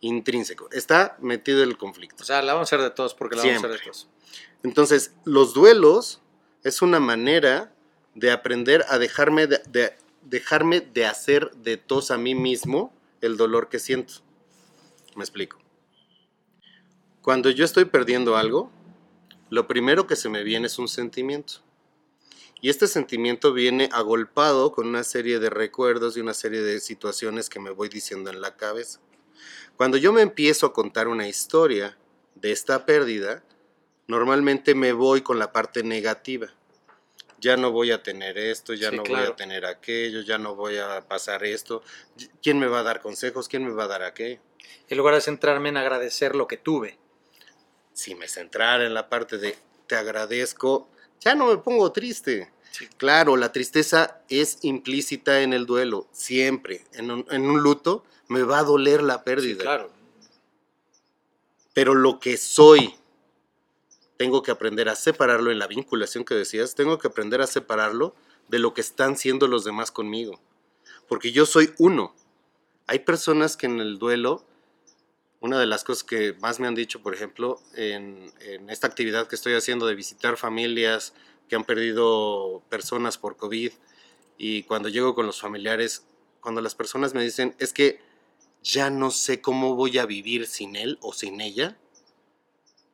[0.00, 0.68] intrínseco.
[0.70, 2.22] Está metido el conflicto.
[2.22, 4.10] O sea, la vamos a hacer de tos porque la vamos a hacer de Siempre.
[4.62, 6.20] Entonces, los duelos
[6.64, 7.72] es una manera
[8.14, 13.36] de aprender a dejarme de, de- dejarme de hacer de tos a mí mismo el
[13.36, 14.14] dolor que siento.
[15.16, 15.58] Me explico.
[17.22, 18.70] Cuando yo estoy perdiendo algo,
[19.50, 21.54] lo primero que se me viene es un sentimiento.
[22.62, 27.48] Y este sentimiento viene agolpado con una serie de recuerdos y una serie de situaciones
[27.48, 29.00] que me voy diciendo en la cabeza.
[29.76, 31.96] Cuando yo me empiezo a contar una historia
[32.34, 33.42] de esta pérdida,
[34.10, 36.48] normalmente me voy con la parte negativa.
[37.38, 40.54] Ya no voy a tener esto, ya Sí, no voy a tener aquello, ya no
[40.54, 41.82] voy a pasar esto.
[42.42, 43.48] ¿Quién me va a dar consejos?
[43.48, 44.40] ¿Quién me va a dar aquello?
[44.88, 46.98] En lugar de centrarme en agradecer lo que tuve.
[47.94, 50.88] Si me centrara en la parte de te agradezco,
[51.20, 52.50] ya no me pongo triste.
[52.72, 52.86] Sí.
[52.98, 56.84] Claro, la tristeza es implícita en el duelo, siempre.
[56.92, 59.56] En un, en un luto me va a doler la pérdida.
[59.56, 59.90] Sí, claro.
[61.72, 62.94] pero lo que soy,
[64.20, 68.14] tengo que aprender a separarlo en la vinculación que decías, tengo que aprender a separarlo
[68.48, 70.38] de lo que están siendo los demás conmigo,
[71.08, 72.14] porque yo soy uno.
[72.86, 74.44] Hay personas que en el duelo,
[75.40, 79.26] una de las cosas que más me han dicho, por ejemplo, en, en esta actividad
[79.26, 81.14] que estoy haciendo de visitar familias
[81.48, 83.72] que han perdido personas por COVID,
[84.36, 86.04] y cuando llego con los familiares,
[86.42, 88.00] cuando las personas me dicen, es que
[88.62, 91.78] ya no sé cómo voy a vivir sin él o sin ella,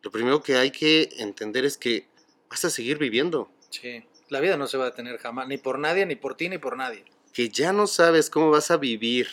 [0.07, 2.07] lo primero que hay que entender es que
[2.49, 4.05] vas a seguir viviendo, Sí.
[4.29, 6.59] La vida no se va a detener jamás, ni por nadie, ni por ti, ni
[6.59, 7.05] por nadie.
[7.33, 9.27] que ya no sabes cómo vas a vivir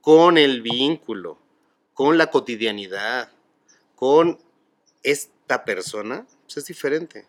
[0.00, 1.38] con el vínculo,
[1.94, 3.30] con la cotidianidad,
[3.94, 4.40] con
[5.04, 7.28] esta persona, pues es diferente.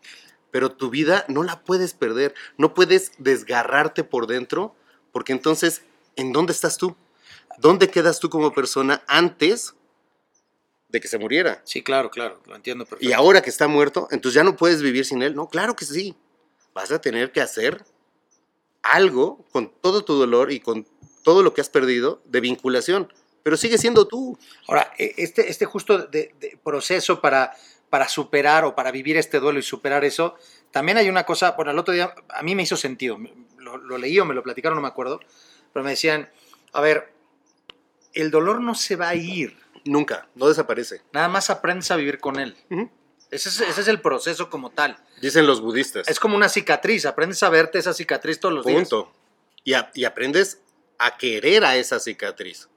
[0.50, 4.76] Pero tu vida no la puedes perder, no puedes desgarrarte por dentro,
[5.12, 5.84] porque entonces,
[6.16, 6.96] ¿en dónde estás tú?
[7.60, 9.76] ¿Dónde quedas tú como persona antes
[10.90, 11.62] de que se muriera?
[11.66, 13.08] Sí, claro, claro, lo entiendo perfecto.
[13.10, 15.36] Y ahora que está muerto, entonces ya no puedes vivir sin él.
[15.36, 16.16] No, claro que sí.
[16.74, 17.84] Vas a tener que hacer
[18.84, 20.88] algo con todo tu dolor y con
[21.24, 23.12] todo lo que has perdido de vinculación.
[23.44, 24.38] Pero sigue siendo tú.
[24.68, 27.54] Ahora, e- este, este justo de, de proceso para,
[27.90, 30.36] para superar o para vivir este duelo y superar eso,
[30.72, 33.18] también hay una cosa, bueno, el otro día a mí me hizo sentido,
[33.58, 35.20] lo, lo leí o me lo platicaron, no me acuerdo,
[35.74, 36.30] pero me decían,
[36.74, 37.12] a ver,
[38.14, 41.02] el dolor no se va a ir, Nunca, no desaparece.
[41.12, 42.56] nada más aprendes a vivir con él.
[43.32, 44.98] Ese es, ese es el proceso como tal.
[45.22, 46.08] Dicen los budistas.
[46.08, 48.88] Es como una cicatriz, aprendes a verte esa cicatriz todos los días.
[48.90, 49.12] Punto.
[49.64, 50.62] Y, y aprendes
[50.98, 52.70] a querer a esa cicatriz.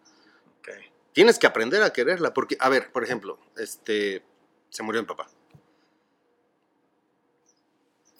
[0.58, 0.68] Ok.
[1.12, 2.34] Tienes que aprender a quererla.
[2.34, 4.24] Porque, a ver, por ejemplo, este,
[4.70, 5.28] se murió mi papá.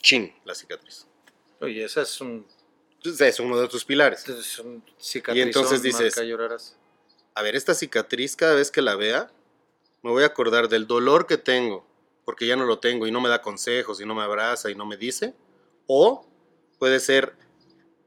[0.02, 1.06] Chin, la cicatriz.
[1.60, 2.46] Oye, esa es un,
[3.04, 4.26] es uno de tus pilares.
[4.28, 5.44] es un cicatriz.
[5.44, 6.76] entonces dices- llorarás.
[7.34, 9.30] A ver, esta cicatriz cada vez que la vea,
[10.02, 11.86] me voy a acordar del dolor que tengo,
[12.24, 14.74] porque ya no lo tengo y no me da consejos y no me abraza y
[14.74, 15.34] no me dice.
[15.86, 16.26] O
[16.78, 17.34] puede ser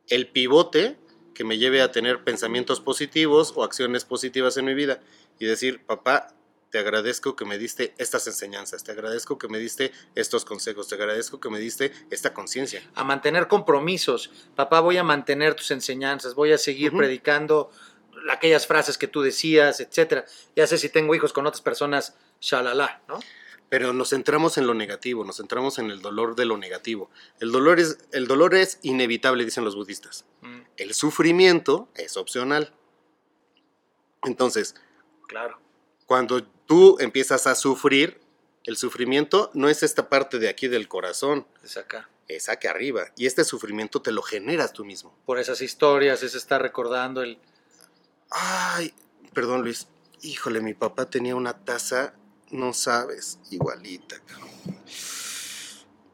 [0.09, 0.97] el pivote
[1.33, 5.01] que me lleve a tener pensamientos positivos o acciones positivas en mi vida
[5.39, 6.33] y decir, papá,
[6.73, 10.95] te agradezco que me diste estas enseñanzas, te agradezco que me diste estos consejos, te
[10.95, 12.81] agradezco que me diste esta conciencia.
[12.95, 14.31] a mantener compromisos.
[14.55, 17.69] Papá, voy a mantener tus enseñanzas, voy a seguir predicando
[18.29, 20.25] aquellas frases que tú decías, etcétera.
[20.55, 23.19] Ya sé si tengo hijos con otras personas, shalala, ¿no?
[23.69, 27.09] Pero nos centramos en lo negativo, nos centramos en el dolor de lo negativo.
[27.39, 30.25] El dolor es, el dolor es inevitable, dicen los budistas.
[30.41, 32.71] Mm, El sufrimiento es opcional.
[34.23, 34.75] Entonces,
[35.27, 35.59] claro.
[36.05, 38.21] cuando tú empiezas a sufrir,
[38.63, 42.09] el sufrimiento no es esta parte de aquí del corazón, Es acá.
[42.27, 43.05] es aquí arriba.
[43.17, 45.17] Y este sufrimiento te lo generas tú mismo.
[45.25, 47.39] Por esas historias, es estar recordando el.
[48.33, 48.93] Ay,
[49.33, 49.87] perdón Luis.
[50.23, 52.13] Híjole, mi papá tenía una taza,
[52.49, 54.15] no sabes, igualita.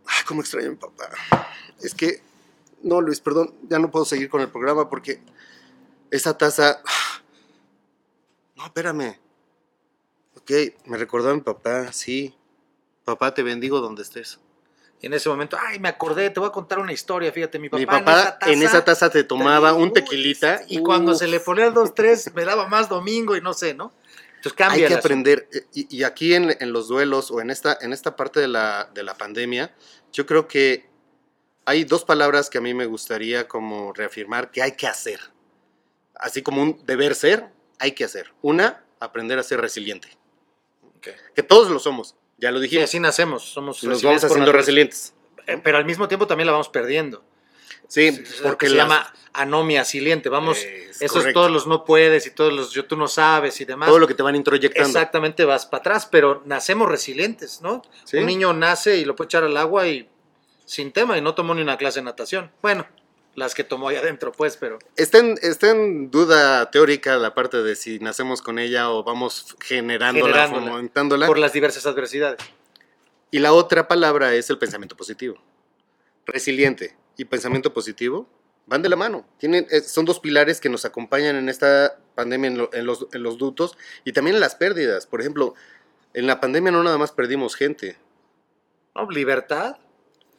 [0.05, 1.09] Ay, cómo extraño a mi papá.
[1.81, 2.21] Es que,
[2.83, 5.21] no Luis, perdón, ya no puedo seguir con el programa porque
[6.11, 6.81] esa taza...
[8.57, 9.17] No, espérame.
[10.35, 10.51] Ok,
[10.85, 12.35] me recordó a mi papá, sí.
[13.05, 14.39] Papá, te bendigo donde estés.
[15.01, 17.79] En ese momento, ay, me acordé, te voy a contar una historia, fíjate, mi papá,
[17.79, 20.61] Mi papá en esa taza te tomaba un tequilita.
[20.67, 23.93] Y cuando se le ponía el 2-3, me daba más domingo y no sé, ¿no?
[24.35, 24.87] Entonces cambia.
[24.87, 25.47] hay que aprender.
[25.53, 28.47] eh, Y, y aquí en, en los duelos o en esta, en esta parte de
[28.49, 29.73] la, de la pandemia,
[30.11, 30.89] yo creo que
[31.65, 35.19] hay dos palabras que a mí me gustaría como reafirmar que hay que hacer.
[36.15, 37.47] Así como un deber ser,
[37.79, 38.33] hay que hacer.
[38.41, 40.09] Una, aprender a ser resiliente.
[40.97, 41.07] Ok.
[41.35, 42.83] Que todos lo somos, ya lo Sí, dijimos.
[42.85, 45.13] así nacemos, somos y nos vamos haciendo resilientes.
[45.47, 47.23] Eh, Pero al mismo tiempo también la vamos perdiendo.
[47.87, 50.29] Sí, porque porque se las- llama anomia siliente.
[50.29, 51.39] Vamos, Es esos correcto.
[51.39, 53.87] todos los no puedes y todos los yo tú no sabes y demás.
[53.89, 54.87] todo lo que te van introyectando.
[54.87, 57.81] Exactamente vas para atrás, pero nacemos resilientes, ¿no?
[58.03, 58.17] Sí.
[58.17, 60.07] Un niño nace y lo puede echar al agua y
[60.65, 62.51] sin tema y no tomó ni una clase de natación.
[62.61, 62.85] Bueno,
[63.35, 67.57] las que tomó ahí adentro, pues, pero Está en, está en duda teórica la parte
[67.63, 70.71] de si nacemos con ella o vamos generándola, Generándola.
[70.71, 71.27] fomentándola.
[71.27, 72.39] por las diversas adversidades.
[73.31, 75.37] Y la otra palabra es el pensamiento positivo.
[76.25, 78.27] Resiliente y pensamiento positivo
[78.65, 79.25] van de la mano.
[79.39, 83.23] Tienen, son dos pilares que nos acompañan en esta pandemia, en, lo- en los, en
[83.23, 85.05] los dutos y también en las pérdidas.
[85.07, 85.53] Por ejemplo,
[86.13, 87.97] en la pandemia no nada más perdimos gente.
[88.95, 89.09] ¿No?
[89.09, 89.77] Libertad.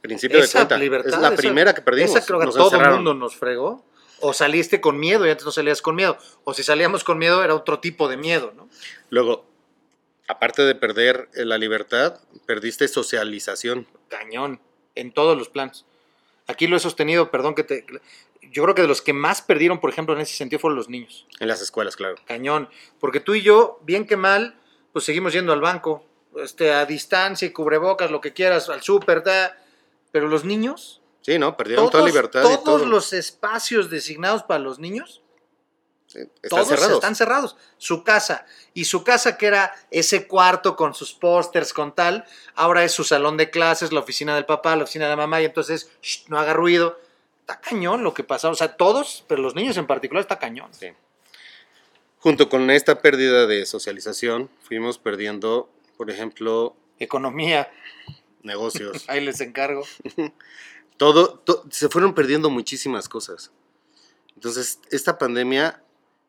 [0.02, 0.76] Principio de cuenta.
[0.78, 1.12] libertad.
[1.14, 2.10] es la esa- primera que perdimos.
[2.16, 3.84] Esa creo que nos todo el mundo nos fregó.
[4.22, 6.18] O saliste con miedo y antes no salías con miedo.
[6.44, 8.68] O si salíamos con miedo era otro tipo de miedo, ¿no?
[9.08, 9.46] Luego,
[10.28, 13.86] aparte de perder eh, la libertad, perdiste socialización.
[14.08, 14.60] Cañón.
[14.94, 15.86] En todos los planos.
[16.48, 17.86] Aquí lo he sostenido, perdón que te...
[18.42, 20.88] Yo creo que de los que más perdieron, por ejemplo, en ese sentido fueron los
[20.88, 21.26] niños.
[21.38, 22.16] En las escuelas, claro.
[22.26, 22.68] Cañón.
[22.98, 24.56] Porque tú y yo, bien que mal,
[24.92, 26.04] pues seguimos yendo al banco.
[26.36, 29.56] Este, a distancia y cubrebocas, lo que quieras, al súper, ta.
[30.12, 31.54] Pero los niños, Sí, ¿no?
[31.56, 32.86] Perdieron toda libertad todos y todo.
[32.86, 35.22] los espacios designados para los niños,
[36.06, 36.92] Sí, están todos cerrados.
[36.94, 37.56] están cerrados.
[37.76, 38.44] Su casa.
[38.74, 42.24] Y su casa, que era ese cuarto con sus pósters, con tal,
[42.56, 45.40] ahora es su salón de clases, la oficina del papá, la oficina de la mamá,
[45.40, 46.98] y entonces "Shh, no haga ruido.
[47.42, 48.48] Está cañón lo que pasa.
[48.48, 50.70] O sea, todos, pero los niños en particular, está cañón.
[50.72, 50.88] Sí.
[52.18, 57.70] Junto con esta pérdida de socialización, fuimos perdiendo, por ejemplo, Economía,
[58.42, 59.04] negocios.
[59.08, 59.84] ahí les encargo.
[60.96, 63.50] todo, to- se fueron perdiendo muchísimas cosas.
[64.34, 65.82] Entonces, esta pandemia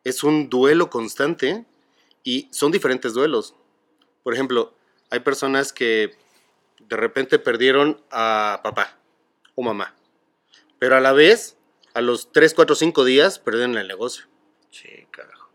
[0.04, 1.66] es un duelo constante
[2.24, 3.56] y son diferentes duelos.
[4.24, 4.74] Por ejemplo,
[5.10, 6.16] hay personas que
[6.80, 8.98] de repente perdieron a papá
[9.56, 9.96] o mamá,
[10.80, 11.58] pero a la vez,
[11.94, 14.26] a los 3, 4, 5 días, perdieron el negocio.
[14.72, 15.50] Sí, carajo.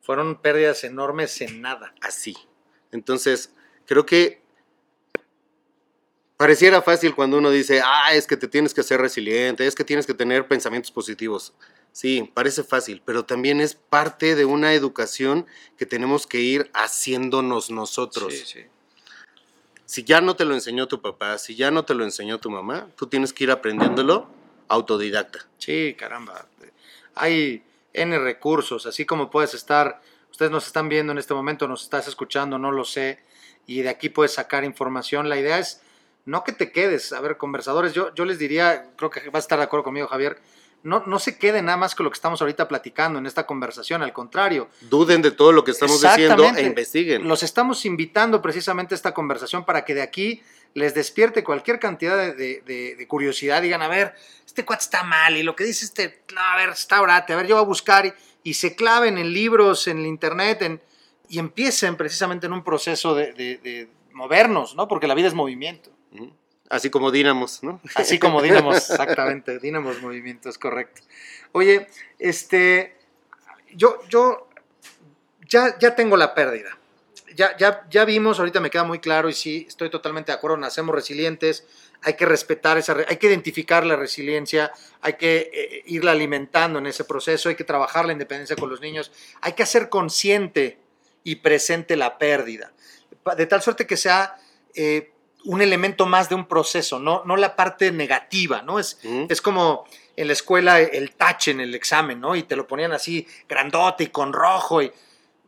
[0.00, 1.94] Fueron pérdidas enormes en nada.
[2.00, 2.36] Así.
[2.92, 3.52] Entonces,
[3.86, 4.40] creo que
[6.36, 9.84] pareciera fácil cuando uno dice, ah, es que te tienes que ser resiliente, es que
[9.84, 11.52] tienes que tener pensamientos positivos.
[11.92, 15.46] Sí, parece fácil, pero también es parte de una educación
[15.78, 18.34] que tenemos que ir haciéndonos nosotros.
[18.34, 18.60] Sí, sí.
[19.86, 22.50] Si ya no te lo enseñó tu papá, si ya no te lo enseñó tu
[22.50, 24.28] mamá, tú tienes que ir aprendiéndolo
[24.68, 25.46] autodidacta.
[25.58, 26.46] Sí, caramba.
[27.14, 31.84] Hay N recursos, así como puedes estar, ustedes nos están viendo en este momento, nos
[31.84, 33.20] estás escuchando, no lo sé,
[33.66, 35.28] y de aquí puedes sacar información.
[35.28, 35.80] La idea es
[36.26, 39.38] no que te quedes, a ver, conversadores, yo, yo les diría, creo que vas a
[39.46, 40.38] estar de acuerdo conmigo, Javier,
[40.82, 44.02] no, no se queden nada más con lo que estamos ahorita platicando en esta conversación,
[44.02, 47.26] al contrario, Duden de todo lo que estamos diciendo e investiguen.
[47.26, 50.42] los estamos invitando precisamente a esta conversación para que de aquí
[50.74, 53.62] les despierte cualquier cantidad de, de- de- de curiosidad.
[53.62, 56.68] Digan, a ver, este cuate está mal y lo que dice este, no, a ver,
[56.68, 58.12] está orate, a ver, yo voy a buscar y,
[58.44, 60.80] y se claven en libros, en el internet en-
[61.28, 64.86] y empiecen precisamente en un proceso de movernos, ¿no?
[64.88, 65.90] Porque la vida es movimiento.
[66.68, 67.80] Así como Dínamos, ¿no?
[67.94, 71.02] Así como Dinamos, exactamente, Dinamos Movimiento, es correcto.
[71.52, 71.86] Oye,
[72.18, 72.96] este,
[73.74, 74.48] yo, yo
[75.48, 76.78] ya, ya tengo la pérdida.
[77.34, 80.56] Ya, ya, ya vimos, ahorita me queda muy claro y sí, estoy totalmente de acuerdo,
[80.56, 81.66] nacemos resilientes,
[82.02, 86.86] hay que respetar esa, hay que identificar la resiliencia, hay que eh, irla alimentando en
[86.86, 90.78] ese proceso, hay que trabajar la independencia con los niños, hay que hacer consciente
[91.24, 92.72] y presente la pérdida,
[93.36, 94.36] de tal suerte que sea
[94.74, 95.12] eh,
[95.46, 98.78] un elemento más de un proceso, no, no la parte negativa, ¿no?
[98.78, 99.84] Es, es como
[100.16, 102.36] en la escuela el tache en el examen, ¿no?
[102.36, 104.92] Y te lo ponían así grandote y con rojo y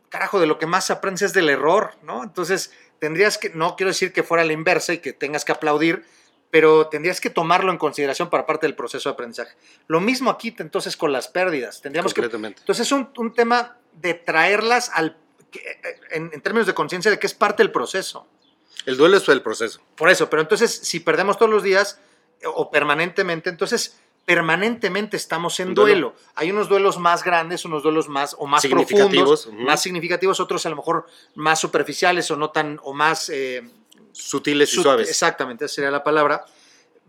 [0.09, 2.23] carajo, de lo que más aprendes es del error, ¿no?
[2.23, 6.05] Entonces tendrías que, no quiero decir que fuera la inversa y que tengas que aplaudir,
[6.49, 9.55] pero tendrías que tomarlo en consideración para parte del proceso de aprendizaje.
[9.87, 12.21] Lo mismo aquí entonces con las pérdidas, tendríamos que...
[12.61, 15.17] Entonces es un, un tema de traerlas al,
[16.11, 18.27] en, en términos de conciencia de que es parte del proceso.
[18.85, 19.81] El duelo es el proceso.
[19.95, 21.99] Por eso, pero entonces si perdemos todos los días
[22.41, 26.09] eh, o permanentemente, entonces permanentemente estamos en duelo.
[26.09, 26.15] duelo.
[26.35, 30.65] Hay unos duelos más grandes, unos duelos más o más Significativos, profundos, más significativos, otros
[30.65, 33.67] a lo mejor más superficiales o no tan o más eh,
[34.11, 35.09] Sutiles y suaves.
[35.09, 36.45] Exactamente, esa sería la palabra.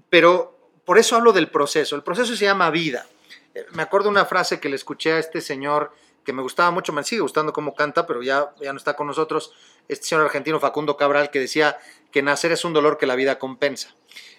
[0.09, 1.97] Pero por eso hablo del proceso.
[1.97, 3.07] El proceso se llama vida.
[3.55, 5.93] Eh, Me acuerdo una frase que le escuché a este señor
[6.25, 9.07] que me gustaba mucho, me sigue gustando cómo canta, pero ya, ya no está con
[9.07, 9.53] nosotros,
[9.93, 11.79] este señor argentino Facundo Cabral, que decía
[12.13, 13.95] que nacer es un dolor que la vida compensa.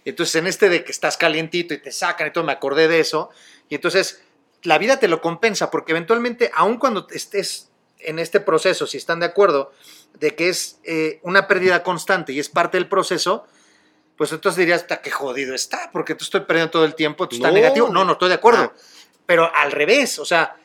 [0.05, 2.99] Entonces, en este de que estás calientito y te sacan y todo, me acordé de
[2.99, 3.29] eso.
[3.69, 4.23] Y entonces,
[4.63, 9.19] la vida te lo compensa, porque eventualmente, aun cuando estés en este proceso, si están
[9.19, 9.71] de acuerdo,
[10.19, 13.45] de que es eh, una pérdida constante y es parte del proceso,
[14.17, 17.35] pues entonces dirías, "Ta, qué jodido está, porque tú estoy perdiendo todo el tiempo, tú
[17.37, 17.55] estás No.
[17.55, 17.89] negativo.
[17.89, 18.73] No, no estoy de acuerdo.
[18.75, 18.81] Ah.
[19.25, 20.55] Pero al revés, o sea,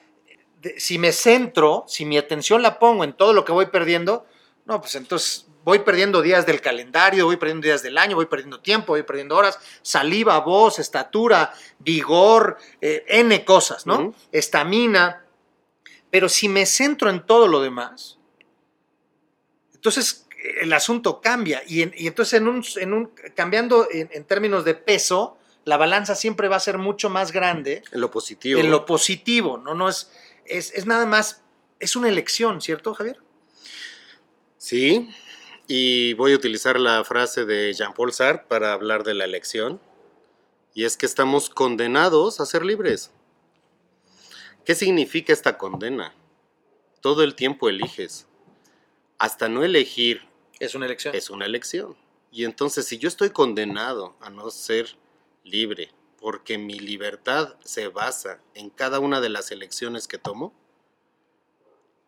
[0.60, 4.26] de- si me centro, si mi atención la pongo en todo lo que voy perdiendo,
[4.66, 8.60] no, pues entonces voy perdiendo días del calendario, voy perdiendo días del año, voy perdiendo
[8.60, 14.14] tiempo, voy perdiendo horas, saliva, voz, estatura, vigor, eh, N cosas, ¿no?
[14.32, 15.24] Estamina.
[16.10, 18.18] Pero si me centro en todo lo demás,
[19.74, 21.62] entonces eh, el asunto cambia.
[21.66, 25.76] Y, en- y entonces en un, en un- cambiando en, en términos de peso, la
[25.76, 28.60] balanza siempre va a ser mucho más grande En lo positivo.
[28.60, 29.74] en lo positivo, ¿no?
[29.74, 30.12] No es,
[30.44, 31.42] es, es nada más,
[31.80, 33.18] es una elección, ¿cierto, Javier?
[34.66, 35.08] Sí,
[35.68, 39.80] y voy a utilizar la frase de Jean-Paul Sartre para hablar de la elección,
[40.74, 43.12] y es que estamos condenados a ser libres.
[44.64, 46.12] ¿Qué significa esta condena?
[47.00, 48.26] Todo el tiempo eliges.
[49.18, 50.22] Hasta no elegir
[50.58, 51.14] Es una elección.
[51.14, 51.96] es una elección.
[52.32, 54.96] Y entonces, si yo estoy condenado a no ser
[55.44, 60.52] libre, porque mi libertad se basa en cada una de las elecciones que tomo,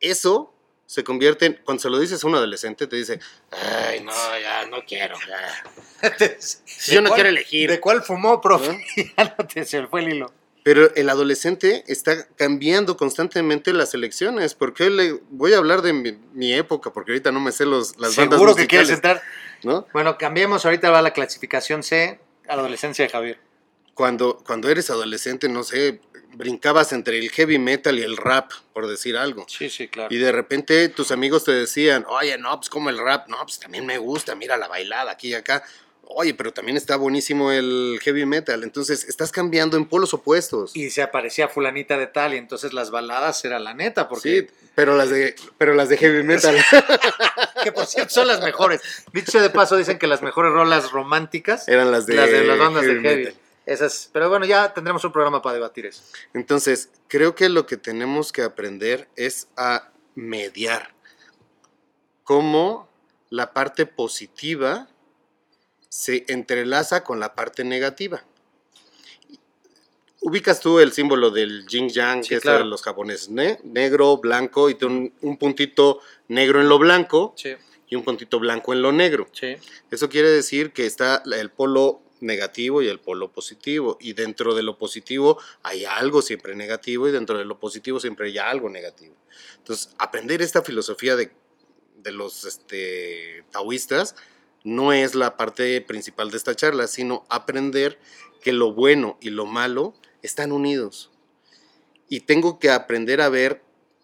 [0.00, 0.57] eso
[0.88, 3.20] se convierte en, cuando se lo dices a un adolescente, te dice,
[3.50, 4.10] ay, no,
[4.40, 6.08] ya, no quiero, ya.
[6.18, 6.38] ¿De
[6.86, 7.68] Yo no cuál- quiero elegir.
[7.70, 8.72] ¿De cuál fumó, profe?
[8.72, 8.78] ¿No?
[9.18, 10.32] ya no te se fue el hilo.
[10.62, 16.12] Pero el adolescente está cambiando constantemente las elecciones, porque le voy a hablar de mi,
[16.32, 19.20] mi época, porque ahorita no me sé los, las bandas Seguro que quieres entrar.
[19.64, 19.86] ¿no?
[19.92, 22.18] Bueno, cambiemos, ahorita va la clasificación C,
[22.48, 23.38] adolescencia de Javier.
[23.92, 26.00] cuando, cuando eres adolescente, no sé,
[26.38, 29.44] brincabas entre el heavy metal y el rap, por decir algo.
[29.48, 30.14] Sí, sí, claro.
[30.14, 33.58] Y de repente tus amigos te decían, oye, no, pues como el rap, no, pues
[33.58, 35.62] también me gusta, mira la bailada aquí y acá.
[36.10, 38.64] Oye, pero también está buenísimo el heavy metal.
[38.64, 40.74] Entonces, estás cambiando en polos opuestos.
[40.74, 44.54] Y se aparecía fulanita de tal, y entonces las baladas era la neta, porque, Sí,
[44.74, 46.56] pero las de, pero las de heavy metal.
[47.62, 48.80] que por cierto son las mejores.
[49.12, 52.58] Dicho de paso, dicen que las mejores rolas románticas, Eran las de, las de las
[52.58, 53.02] bandas de heavy.
[53.24, 53.34] metal.
[53.68, 56.02] Esas, pero bueno, ya tendremos un programa para debatir eso.
[56.32, 60.94] Entonces, creo que lo que tenemos que aprender es a mediar.
[62.24, 62.88] Cómo
[63.28, 64.88] la parte positiva
[65.90, 68.24] se entrelaza con la parte negativa.
[70.20, 72.60] Ubicas tú el símbolo del yin yang, Sí, que es claro.
[72.60, 73.60] de los japoneses, ¿ne?
[73.64, 77.54] negro, blanco, y un, un puntito negro en lo blanco Sí,
[77.88, 79.28] y un puntito blanco en lo negro.
[79.32, 79.56] sí.
[79.90, 83.98] Eso quiere decir que está el polo negativo y el polo positivo.
[84.00, 88.28] Y dentro de lo positivo hay algo siempre negativo y dentro de lo positivo siempre
[88.28, 89.14] hay algo negativo.
[89.58, 91.30] Entonces, aprender esta filosofía de,
[91.96, 94.14] de los este, taoístas
[94.64, 97.98] no es la parte principal de esta charla, sino aprender
[98.42, 101.10] que lo bueno y lo malo están unidos.
[102.08, 103.62] Y tengo que aprender a ver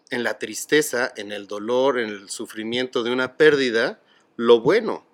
[0.09, 4.01] en la tristeza, en el dolor, en el sufrimiento de una pérdida,
[4.35, 5.05] lo bueno.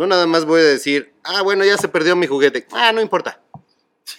[0.00, 2.66] No nada más voy a decir, ah, bueno, ya se perdió mi juguete.
[2.72, 3.42] Ah, no importa.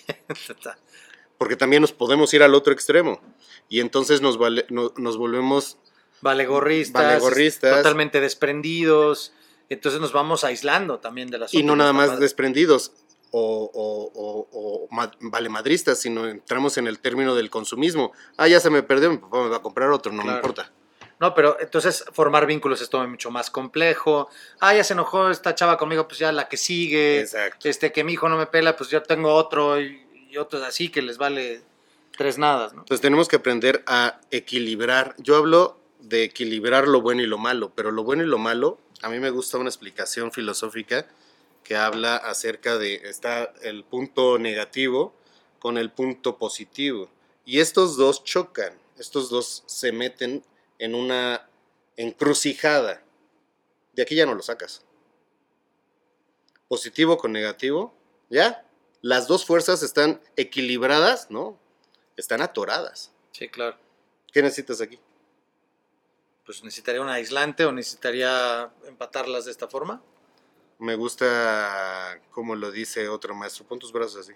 [1.39, 3.19] Porque también nos podemos ir al otro extremo.
[3.67, 5.79] Y entonces nos, vale- no- nos volvemos
[6.21, 7.77] Valegorristas, Valegorristas.
[7.77, 9.33] totalmente desprendidos.
[9.69, 12.91] Entonces nos vamos aislando también de las y no nada más desprendidos
[13.31, 18.11] o, o, o- o ma- valemadristas, sino entramos en el término del consumismo.
[18.37, 20.71] Ah, ya se me perdió, mi papá me va a comprar otro, no me importa.
[21.21, 24.27] No, pero entonces formar vínculos es todo mucho más complejo.
[24.59, 27.21] Ah, ya se enojó esta chava conmigo, pues ya la que sigue.
[27.21, 27.69] Exacto.
[27.69, 30.01] Este, que mi hijo no me pela, pues yo tengo otro y,
[30.31, 31.61] y otros así que les vale
[32.17, 32.81] tres nadas, ¿no?
[32.81, 35.13] Entonces tenemos que aprender a equilibrar.
[35.19, 38.79] Yo hablo de equilibrar lo bueno y lo malo, pero lo bueno y lo malo,
[39.03, 41.05] a mí me gusta una explicación filosófica
[41.63, 45.13] que habla acerca de, está el punto negativo
[45.59, 47.09] con el punto positivo.
[47.45, 50.43] Y estos dos chocan, estos dos se meten
[50.81, 51.47] en una
[51.95, 53.03] encrucijada.
[53.93, 54.83] De aquí ya no lo sacas.
[56.67, 57.93] Positivo con negativo,
[58.29, 58.65] ¿ya?
[59.01, 61.59] Las dos fuerzas están equilibradas, ¿no?
[62.17, 63.11] Están atoradas.
[63.31, 63.77] Sí, claro.
[64.33, 64.99] ¿Qué necesitas aquí?
[66.45, 70.01] Pues necesitaría un aislante o necesitaría empatarlas de esta forma.
[70.79, 73.65] Me gusta como lo dice otro maestro.
[73.65, 74.33] Pon tus brazos así.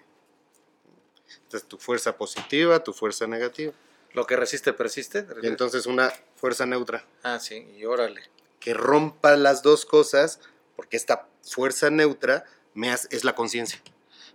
[1.42, 3.72] Entonces, tu fuerza positiva, tu fuerza negativa.
[4.12, 5.26] Lo que resiste, persiste.
[5.42, 7.04] Y entonces una fuerza neutra.
[7.22, 8.22] Ah, sí, y órale.
[8.60, 10.40] Que rompa las dos cosas,
[10.76, 13.80] porque esta fuerza neutra me hace- es la conciencia.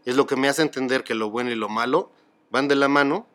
[0.06, 2.12] Es lo que me hace entender que lo bueno y lo malo
[2.50, 3.28] van de la mano,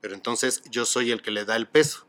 [0.00, 2.06] pero entonces yo soy el que le da el peso.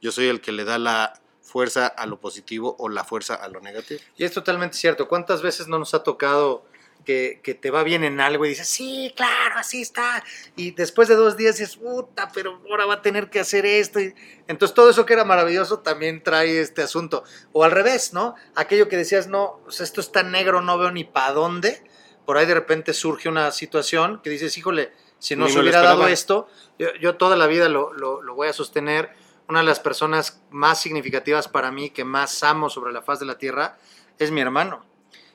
[0.00, 3.48] Yo soy el que le da la fuerza a lo positivo o la fuerza a
[3.48, 4.00] lo negativo.
[4.16, 5.08] Y es totalmente cierto.
[5.08, 6.64] ¿Cuántas veces no nos ha tocado
[7.04, 10.22] que, que te va bien en algo y dices, sí, claro, así está?
[10.56, 14.00] Y después de dos días dices, puta, pero ahora va a tener que hacer esto.
[14.00, 14.14] Y
[14.48, 17.24] entonces todo eso que era maravilloso también trae este asunto.
[17.52, 18.34] O al revés, ¿no?
[18.54, 21.82] Aquello que decías, no, esto está negro, no veo ni para dónde.
[22.26, 26.02] Por ahí de repente surge una situación que dices, híjole, si no se hubiera dado
[26.12, 26.48] esto,
[26.78, 29.10] yo, yo toda la vida lo, lo- lo voy a sostener.
[29.46, 33.26] Una de las personas más significativas para mí, que más amo sobre la faz de
[33.26, 33.76] la tierra,
[34.18, 34.86] es mi hermano.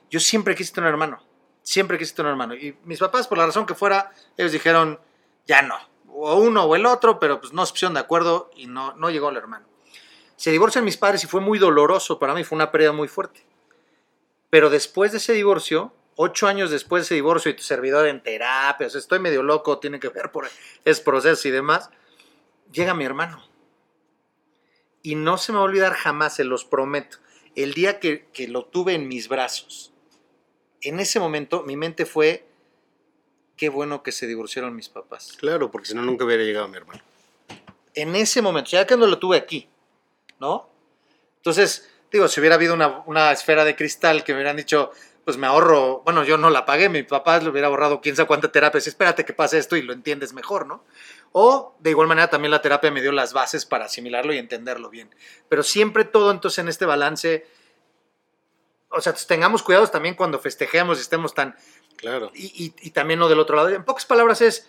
[0.09, 1.24] Yo siempre quise tener un hermano.
[1.70, 2.55] Siempre quise tener un hermano.
[2.55, 4.99] Y mis papás, por la razón que fuera, ellos dijeron,
[5.45, 5.76] ya no.
[6.07, 9.11] O uno o el otro, pero pues no se pusieron de acuerdo y no, no
[9.11, 9.67] llegó el hermano.
[10.36, 13.45] Se divorcian mis padres y fue muy doloroso para mí, fue una pérdida muy fuerte.
[14.49, 18.24] Pero después de ese divorcio, ocho años después de ese divorcio y tu servidor en
[18.24, 20.49] terapia, o sea, estoy medio loco, tiene que ver por
[20.86, 21.91] ese proceso y demás,
[22.72, 23.47] llega mi hermano.
[25.03, 27.20] Y no se me va a olvidar jamás, se los prometo,
[27.55, 29.93] el día que, que lo tuve en mis brazos.
[30.82, 32.45] En ese momento mi mente fue,
[33.57, 35.36] qué bueno que se divorciaron mis papás.
[35.38, 37.01] Claro, porque si no, nunca hubiera llegado mi hermano.
[37.93, 39.67] En ese momento, ya que no lo tuve aquí,
[40.39, 40.69] ¿no?
[41.38, 44.91] Entonces, digo, si hubiera habido una, una esfera de cristal que me hubieran dicho,
[45.30, 48.27] pues me ahorro, bueno, yo no la pagué, mi papá le hubiera ahorrado quién sabe
[48.27, 50.84] cuánta terapia, si espérate que pase esto y lo entiendes mejor, ¿no?
[51.34, 54.89] O de igual manera también la terapia me dio las bases para asimilarlo y entenderlo
[54.89, 55.13] bien.
[55.47, 57.45] Pero siempre todo entonces en este balance,
[58.89, 61.55] o sea, tengamos cuidados también cuando festejemos y estemos tan,
[61.95, 62.31] Claro.
[62.33, 63.69] y, y- y también lo del otro lado.
[63.69, 64.67] En pocas palabras es,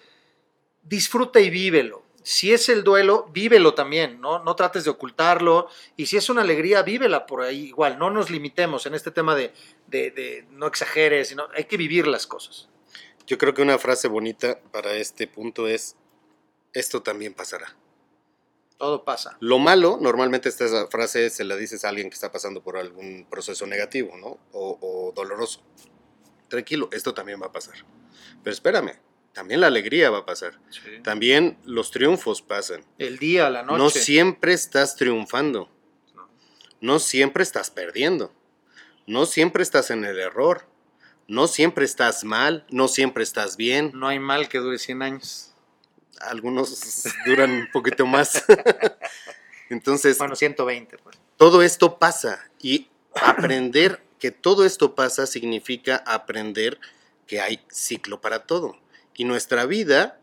[0.82, 2.02] disfruta y vívelo.
[2.22, 4.40] Si es el duelo, vívelo también, ¿no?
[4.44, 5.68] No trates de ocultarlo.
[5.96, 7.98] Y si es una alegría, vívela por ahí igual.
[7.98, 9.54] No nos limitemos en este tema de,
[9.86, 12.68] de- de no exageres, sino hay que vivir las cosas.
[13.26, 15.96] Yo creo que una frase bonita para este punto es,
[16.74, 17.74] esto también pasará.
[18.80, 19.36] Todo pasa.
[19.40, 23.26] Lo malo, normalmente esta frase se la dices a alguien que está pasando por algún
[23.28, 24.38] proceso negativo, ¿no?
[24.52, 25.60] O, o doloroso.
[26.48, 27.74] Tranquilo, esto también va a pasar.
[28.42, 28.98] Pero espérame,
[29.34, 30.58] también la alegría va a pasar.
[31.04, 32.82] También los triunfos pasan.
[32.96, 33.76] El día, la noche.
[33.76, 35.68] No siempre estás triunfando.
[36.14, 36.30] No.
[36.80, 38.32] No siempre estás perdiendo.
[39.06, 40.64] No siempre estás en el error.
[41.28, 42.64] No siempre estás mal.
[42.70, 43.90] No siempre estás bien.
[43.92, 45.49] No hay mal que dure 100 años.
[46.20, 48.44] Algunos duran un poquito más.
[49.70, 51.16] Entonces, Bueno, 120, pues.
[51.36, 56.78] todo esto pasa y aprender que todo esto pasa significa aprender
[57.26, 58.76] que hay ciclo para todo.
[59.14, 60.18] Y nuestra vida,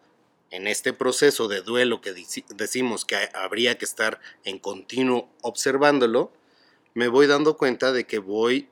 [0.50, 2.14] en este proceso de duelo que
[2.56, 6.32] decimos que habría que estar en continuo observándolo,
[6.96, 8.68] me voy dando cuenta de que voy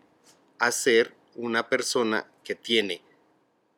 [0.58, 3.02] a ser una persona que tiene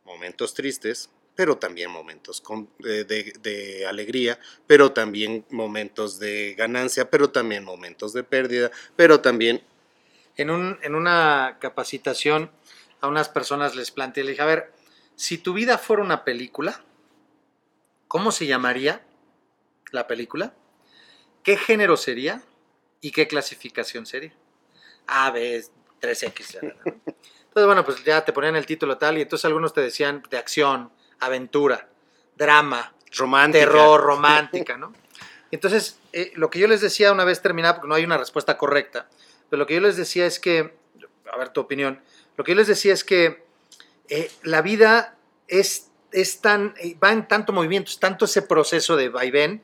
[0.05, 2.43] momentos tristes, pero también momentos
[2.79, 9.21] de, de- de alegría, pero también momentos de ganancia, pero también momentos de pérdida, pero
[9.21, 9.61] también
[10.35, 12.51] en, un, en una capacitación
[13.01, 14.73] a unas personas les planteé, le dije, a ver,
[15.15, 16.83] si tu vida fuera una película,
[18.07, 19.05] ¿cómo se llamaría
[19.91, 20.55] la película?
[21.43, 22.41] ¿Qué género sería?
[22.99, 24.33] ¿Y qué clasificación sería?
[25.05, 25.63] A, B,
[26.01, 26.55] 3X.
[26.55, 26.81] la, la, la.
[27.47, 30.37] Entonces, bueno, pues ya te ponían el título tal y entonces algunos te decían de
[30.37, 31.89] acción, aventura,
[32.35, 33.65] drama, romántica.
[33.65, 34.93] terror, romántica, ¿no?
[35.51, 38.57] Entonces, eh, lo que yo les decía una vez terminada, porque no hay una respuesta
[38.57, 39.07] correcta,
[39.49, 40.75] pero lo que yo les decía es que,
[41.31, 42.01] a ver tu opinión,
[42.35, 43.45] lo que yo les decía es que
[44.09, 48.95] eh, la vida es, es tan, eh, va en tanto movimiento, es tanto ese proceso
[48.95, 49.63] de vaivén,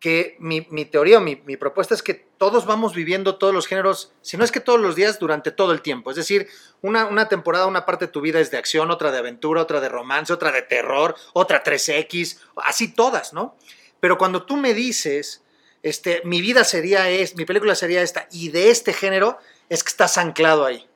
[0.00, 3.66] que mi, mi teoría o mi, mi propuesta es que todos vamos viviendo todos los
[3.66, 6.10] géneros, si no es que todos los días, durante todo el tiempo.
[6.10, 6.48] Es decir,
[6.80, 9.78] una, una temporada, una parte de tu vida es de acción, otra de aventura, otra
[9.78, 13.58] de romance, otra de terror, otra 3X, así todas, ¿no?
[14.00, 15.44] Pero cuando tú me dices,
[15.82, 19.38] este, mi vida sería es, mi película sería esta, y de este género,
[19.68, 20.88] es que estás anclado ahí.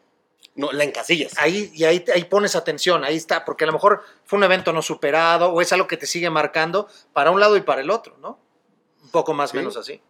[0.57, 1.37] No, la encasillas.
[1.37, 4.73] Ahí, y ahí, ahí pones atención, ahí está, porque a lo mejor fue un evento
[4.73, 7.91] no superado o es algo que te sigue marcando para un lado y para el
[7.91, 8.44] otro, ¿no?
[9.05, 9.57] Un poco más o Sí.
[9.59, 10.01] menos así.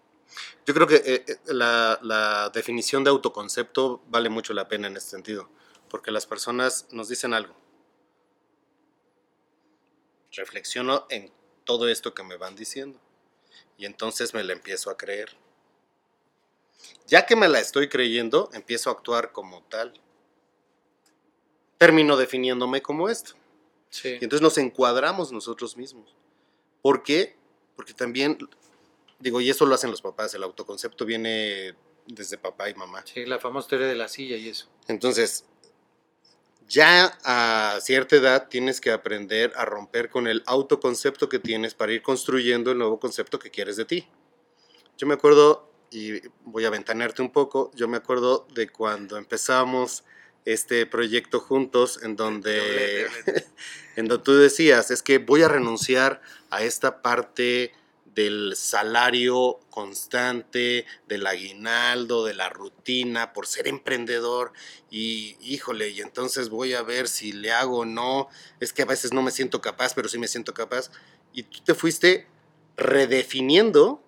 [0.67, 4.97] Yo creo que eh, eh, la, la definición de autoconcepto vale mucho la pena en
[4.97, 5.49] este sentido,
[5.91, 7.55] porque las personas nos dicen algo.
[10.33, 11.31] Reflexiono en
[11.65, 12.99] todo esto que me van diciendo
[13.79, 15.37] y entonces me la empiezo a creer.
[17.07, 19.95] Ya que me la estoy creyendo, empiezo a actuar como tal.
[21.79, 23.35] Termino definiéndome como esto.
[23.91, 24.11] Sí.
[24.21, 26.15] Y entonces nos encuadramos nosotros mismos.
[26.83, 27.37] ¿Por qué?
[27.77, 28.39] Porque también,
[29.25, 31.75] digo, y eso lo hacen los papás, el autoconcepto viene
[32.07, 33.03] desde papá y mamá.
[33.07, 34.69] Sí, la famosa teoría de la silla y eso.
[34.87, 35.47] Entonces,
[36.69, 41.93] ya a cierta edad tienes que aprender a romper con el autoconcepto que tienes para
[41.93, 44.07] ir construyendo el nuevo concepto que quieres de ti.
[44.99, 50.05] Yo me acuerdo, y voy a ventanearte un poco, yo me acuerdo de cuando empezamos
[50.45, 53.07] este proyecto juntos en donde,
[53.97, 56.21] en donde tú decías, es que voy a renunciar
[56.51, 57.73] a esta parte
[58.15, 64.53] del salario constante, del aguinaldo, de la rutina, por ser emprendedor.
[64.91, 68.29] Y híjole, y entonces voy a ver si le hago o no,
[68.61, 70.91] es que a veces no me siento capaz, pero sí me siento capaz,
[71.33, 72.29] y tú te fuiste
[72.77, 74.03] redefiniendo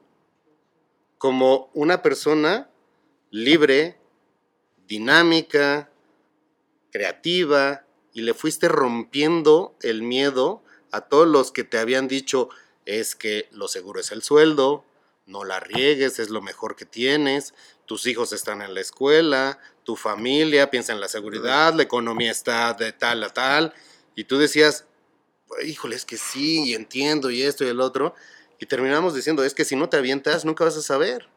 [1.19, 2.71] como una persona
[3.31, 3.99] libre,
[4.87, 5.91] dinámica,
[6.93, 12.49] creativa, y le fuiste rompiendo el miedo a todos los que te habían dicho,
[12.87, 14.85] es que lo seguro es el sueldo,
[15.27, 17.53] no la riegues, es lo mejor que tienes,
[17.85, 22.73] tus hijos están en la escuela, tu familia piensa en la seguridad, la economía está
[22.75, 23.75] de tal a tal,
[24.15, 24.87] y tú decías,
[25.65, 28.15] híjole, es que sí, y entiendo, y esto y el otro,
[28.59, 31.29] y terminamos diciendo, es que si no te avientas, nunca vas a saber.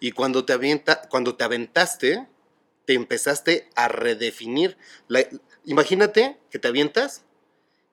[0.00, 2.26] Y cuando te, avienta, cuando te aventaste,
[2.86, 4.76] te empezaste a redefinir.
[5.06, 5.24] La,
[5.64, 7.22] imagínate que te avientas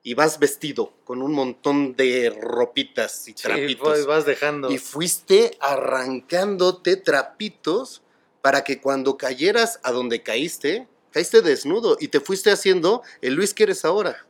[0.02, 3.98] y vas vestido con un montón de ropitas y trapitos.
[3.98, 4.70] Sí, vas dejando.
[4.70, 8.02] Y fuiste arrancándote trapitos
[8.40, 13.52] para que cuando cayeras a donde caíste, caíste desnudo y te fuiste haciendo el Luis
[13.52, 14.26] que eres ahora.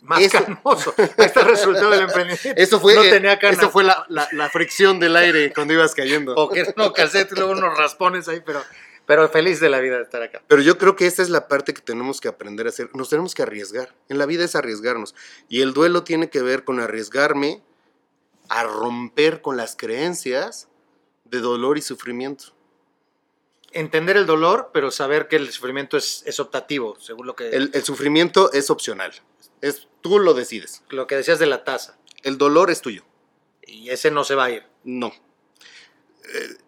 [0.00, 0.38] Más eso,
[1.18, 2.52] está el resultado del emprendimiento.
[2.56, 6.34] Eso fue, no tenía eso fue la, la, la, fricción del aire cuando ibas cayendo.
[6.36, 8.62] O que no calcete, luego unos raspones ahí, pero
[9.08, 10.42] pero feliz de la vida de estar acá.
[10.48, 12.90] Pero yo creo que esa es la parte que tenemos que aprender a hacer.
[12.94, 13.94] Nos tenemos que arriesgar.
[14.10, 15.14] En la vida es arriesgarnos.
[15.48, 17.62] Y el duelo tiene que ver con arriesgarme
[18.50, 20.68] a romper con las creencias
[21.24, 22.52] de dolor y sufrimiento.
[23.72, 27.48] Entender el dolor, pero saber que el sufrimiento es, es optativo, según lo que...
[27.48, 29.14] El, el, sufrimiento es opcional.
[29.62, 30.82] Es, tú lo decides.
[30.90, 31.96] Lo que decías de la taza.
[32.24, 33.06] El dolor es tuyo.
[33.62, 34.66] Y ese no se va a ir.
[34.84, 35.14] No.
[36.34, 36.58] Eh,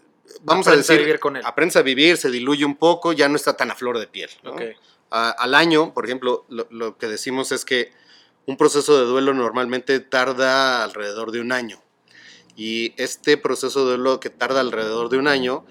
[0.42, 1.42] vamos a decir, a vivir con él.
[1.44, 4.30] aprendes a vivir, se diluye un poco, ya no está tan a flor de piel.
[5.10, 7.92] al año, por ejemplo, lo, que decimos es que
[8.46, 11.82] un proceso de duelo normalmente tarda alrededor de un año.
[12.56, 15.64] Y este proceso de duelo que tarda alrededor de un año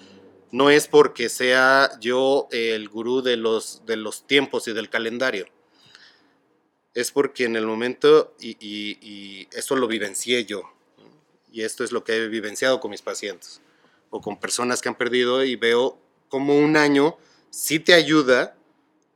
[0.52, 5.46] no es porque sea yo el gurú de los, de los tiempos y del calendario.
[6.96, 10.64] Es porque en el momento, y, y, y eso lo vivencié yo,
[11.52, 13.62] y esto es lo que he vivenciado con mis pacientes
[14.10, 16.00] o con personas que han perdido y veo
[16.30, 17.18] como un año
[17.50, 18.56] sí te ayuda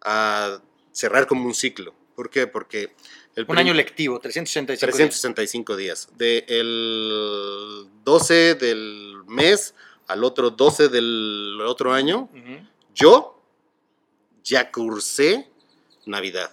[0.01, 0.59] a
[0.91, 1.93] cerrar como un ciclo.
[2.15, 2.47] ¿Por qué?
[2.47, 2.95] Porque...
[3.35, 6.07] El un año lectivo, 365, 365 días.
[6.07, 6.17] días.
[6.19, 9.73] Del 12 del mes
[10.07, 12.29] al otro 12 del otro año,
[12.93, 13.41] yo
[14.43, 15.49] ya cursé
[16.05, 16.51] Navidad,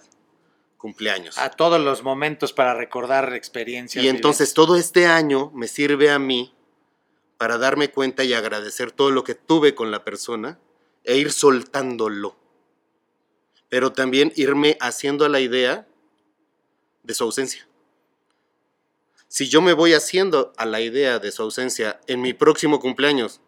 [0.77, 1.37] cumpleaños.
[1.37, 4.03] A todos los momentos para recordar experiencias.
[4.03, 6.53] Y entonces todo este año me sirve a mí
[7.41, 10.59] para darme cuenta y agradecer todo lo que tuve con la persona
[11.03, 12.35] e ir soltándolo.
[13.67, 15.87] Pero también irme haciendo a la idea
[17.01, 17.67] de su ausencia.
[19.27, 23.41] Si yo me voy haciendo a la idea de su ausencia en mi próximo cumpleaños,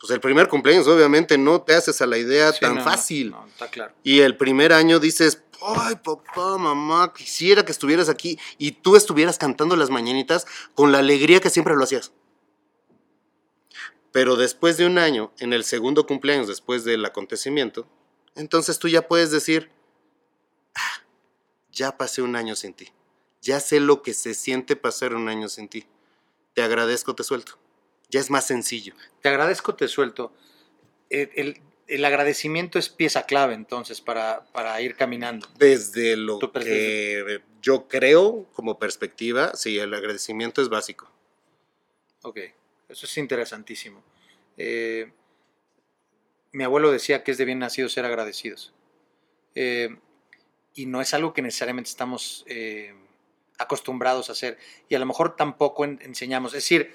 [0.00, 3.30] pues el primer cumpleaños obviamente no te haces a la idea tan fácil.
[3.30, 3.94] No, está claro.
[4.02, 9.38] Y el primer año dices, ay papá, mamá, quisiera que estuvieras aquí y tú estuvieras
[9.38, 10.44] cantando las mañanitas
[10.74, 12.10] con la alegría que siempre lo hacías.
[14.14, 17.84] Pero después de un año, en el segundo cumpleaños después del acontecimiento,
[18.36, 19.72] entonces tú ya puedes decir,
[20.76, 21.02] ah,
[21.72, 22.92] ya pasé un año sin ti.
[23.42, 25.86] Ya sé lo que se siente pasar un año sin ti.
[26.52, 27.58] Te agradezco, te suelto.
[28.08, 28.94] Ya es más sencillo.
[29.20, 30.32] Te agradezco, te suelto.
[31.10, 35.48] El, el, agradecimiento es pieza clave entonces para, para ir caminando.
[35.58, 41.10] Desde lo que yo creo como perspectiva, sí, el agradecimiento es básico.
[42.22, 42.38] Ok.
[42.88, 44.02] Eso es interesantísimo.
[44.56, 45.12] Eh,
[46.52, 48.72] mi abuelo decía que es de bien nacido ser agradecidos.
[49.54, 49.96] Eh,
[50.74, 52.94] y no es algo que necesariamente estamos eh,
[53.58, 54.58] acostumbrados a hacer.
[54.88, 56.52] Y a lo mejor tampoco enseñamos.
[56.54, 56.94] Es decir,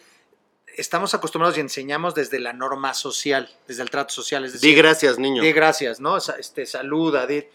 [0.77, 4.45] estamos acostumbrados y enseñamos desde la norma social, desde el trato social.
[4.45, 5.41] Es decir, di gracias, niño.
[5.41, 6.17] Di gracias, ¿no?
[6.17, 7.45] Este, saluda, di,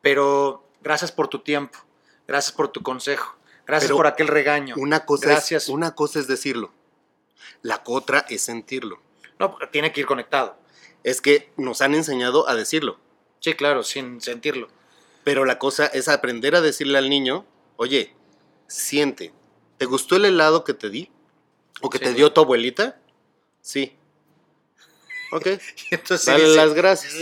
[0.00, 1.78] pero gracias por tu tiempo,
[2.26, 4.74] gracias por tu consejo, gracias por aquel regaño.
[4.78, 5.68] Una cosa, gracias.
[5.68, 6.72] una cosa es decirlo
[7.62, 9.00] la otra es sentirlo.
[9.38, 10.56] No, tiene que ir conectado.
[11.04, 12.98] Es que nos han enseñado a decirlo.
[13.40, 14.68] Sí, claro, sin sentirlo.
[15.24, 17.44] Pero la cosa es aprender a decirle al niño,
[17.76, 18.14] oye,
[18.68, 19.32] siente,
[19.78, 21.10] ¿te gustó el helado que te di?
[21.80, 23.00] ¿O que te dio tu abuelita?
[23.60, 23.96] Sí.
[25.32, 25.46] Ok.
[25.90, 27.14] Entonces Dale dice, las gracias.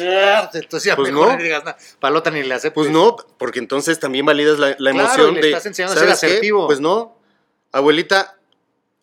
[0.54, 1.36] Entonces ya Pues mejor no.
[1.36, 1.78] ni digas nada.
[2.00, 2.74] Palota ni le aceptes.
[2.74, 5.48] Pues no, porque entonces también validas la, la Claro, emoción le de.
[5.48, 6.66] estás enseñando a ser asertivo.
[6.66, 7.16] Pues no.
[7.72, 8.39] Abuelita,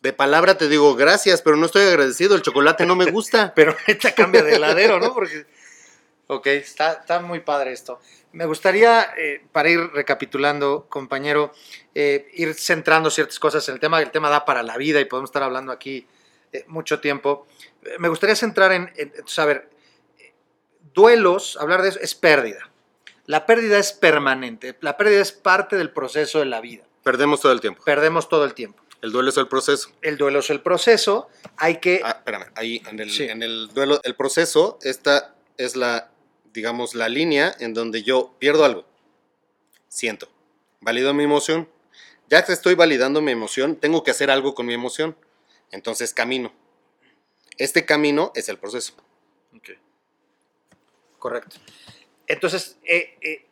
[0.02, 2.36] de palabra te digo gracias, pero no estoy agradecido.
[2.36, 3.52] El chocolate no me gusta.
[3.56, 5.14] Pero ahorita cambia de heladero, ¿no?
[5.14, 5.46] Porque...
[6.28, 8.00] Ok, está, está muy padre esto.
[8.34, 11.54] Me gustaría, eh, para ir recapitulando, compañero,
[11.96, 14.02] eh, ir centrando ciertas cosas en el tema.
[14.02, 16.06] El tema da para la vida y podemos estar hablando aquí
[16.52, 17.48] eh, mucho tiempo.
[18.00, 19.14] Me gustaría centrar en, en
[19.46, 19.70] ver,
[20.20, 20.34] eh,
[20.94, 22.70] duelos, hablar de eso, es pérdida.
[23.26, 24.78] La pérdida es permanente.
[24.82, 26.84] La pérdida es parte del proceso de la vida.
[27.04, 27.84] Perdemos todo el tiempo.
[27.84, 28.84] Perdemos todo el tiempo.
[29.02, 29.90] El duelo es el proceso.
[30.02, 31.30] El duelo es el proceso.
[31.58, 32.02] Hay que...
[32.04, 33.24] Ah, espérame, ahí en el, Sí.
[33.24, 36.12] en el duelo, el proceso, esta es la,
[36.54, 38.86] digamos, la línea en donde yo pierdo algo.
[39.88, 40.28] Siento.
[40.82, 41.70] Valido mi emoción.
[42.30, 45.16] Ya que estoy validando mi emoción, tengo que hacer algo con mi emoción.
[45.72, 46.54] Entonces camino.
[47.58, 48.94] Este camino es el proceso.
[51.20, 51.58] Correcto.
[52.28, 53.47] Entonces, eh, eh,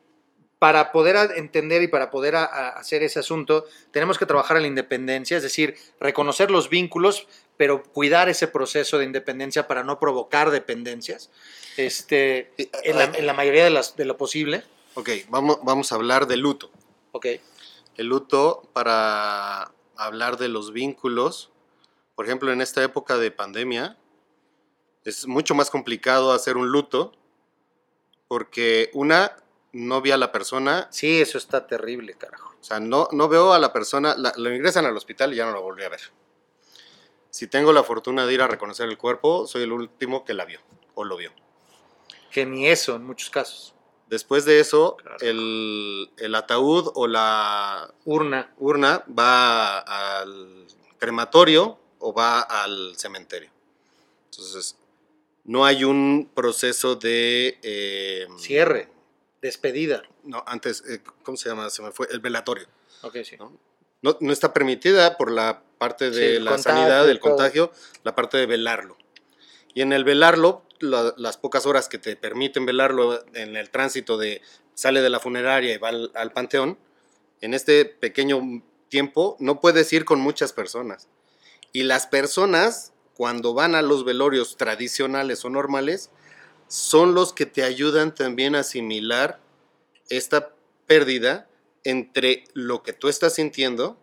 [0.65, 4.63] para poder entender y para poder a- a hacer ese asunto, tenemos que trabajar en
[4.63, 9.99] la independencia, es decir, reconocer los vínculos, pero cuidar ese proceso de independencia para no
[9.99, 11.29] provocar dependencias.
[11.77, 12.51] Este,
[12.81, 14.63] en, la, en la mayoría de, las, de lo posible.
[14.95, 16.71] Ok, vamos, vamos a hablar de luto.
[17.11, 17.27] Ok.
[17.95, 21.51] El luto para hablar de los vínculos,
[22.15, 23.99] por ejemplo, en esta época de pandemia,
[25.03, 27.11] es mucho más complicado hacer un luto
[28.27, 29.37] porque una,
[29.75, 32.55] no vi a la persona, Sí, eso está terrible, carajo.
[32.59, 35.45] o sea, no, no veo a la persona, la- lo ingresan al hospital y ya
[35.45, 35.99] no lo volví a ver.
[37.29, 40.45] Si tengo la fortuna de ir a reconocer el cuerpo, soy el último que la
[40.45, 40.61] vio
[40.93, 41.31] o lo vio.
[42.31, 43.73] Que ni eso en muchos casos.
[44.07, 45.17] Después de eso, Claro.
[45.21, 48.53] el, el ataúd o la Urna.
[48.59, 50.67] urna va al
[50.99, 53.49] crematorio o va al cementerio.
[54.31, 54.77] Entonces,
[55.43, 57.59] no hay un proceso de...
[57.63, 58.89] eh, Cierre.
[59.45, 60.01] Despedida.
[60.23, 61.69] No, antes, eh, ¿cómo se llama?
[61.69, 62.07] Se me fue.
[62.11, 62.65] El velatorio.
[63.03, 63.37] Ok, sí.
[63.37, 63.55] ¿no?
[64.01, 67.71] No, no está permitida por la parte Sí, de el la contagio sanidad, del contagio,
[68.03, 68.97] la parte de velarlo.
[69.75, 74.17] Y en el velarlo, la- las pocas horas que te permiten velarlo en el tránsito
[74.17, 74.41] de
[74.73, 76.79] sale de la funeraria y va al, al panteón,
[77.41, 81.07] en este pequeño tiempo no puedes ir con muchas personas.
[81.71, 86.09] Y las personas, cuando van a los velorios tradicionales o normales,
[86.67, 89.39] son los que te ayudan también a asimilar
[90.09, 90.53] esta
[90.87, 91.47] pérdida
[91.83, 93.97] entre lo que tú estás sintiendo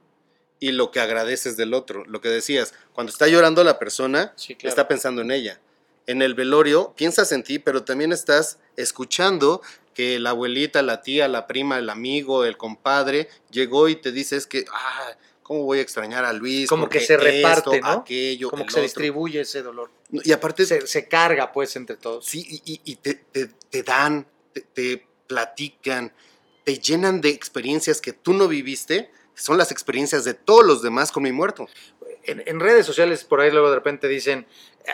[0.61, 2.05] y lo que agradeces del otro.
[2.07, 4.69] Lo que decías, cuando está llorando la persona, Sí, claro.
[4.69, 5.61] está pensando en ella.
[6.07, 9.61] En el velorio piensas en ti, pero también estás escuchando
[9.95, 14.47] que la abuelita, la tía, la prima, el amigo, el compadre llegó y te dices
[14.47, 15.17] que, ah,
[15.53, 16.69] ¿cómo voy a extrañar a Luis?
[16.69, 18.01] Como que se reparte, esto, ¿no?
[18.01, 18.83] Aquello, Como que se otro".
[18.85, 19.91] distribuye ese dolor.
[20.11, 22.25] Y aparte, Se, se carga, pues, entre todos.
[22.25, 26.13] Sí, y, y- y te, te- te dan, te, te platican,
[26.65, 30.81] te llenan de experiencias que tú no viviste, que son las experiencias de todos los
[30.83, 31.67] demás con mi muerto.
[32.25, 34.47] en, en redes sociales por ahí luego de repente dicen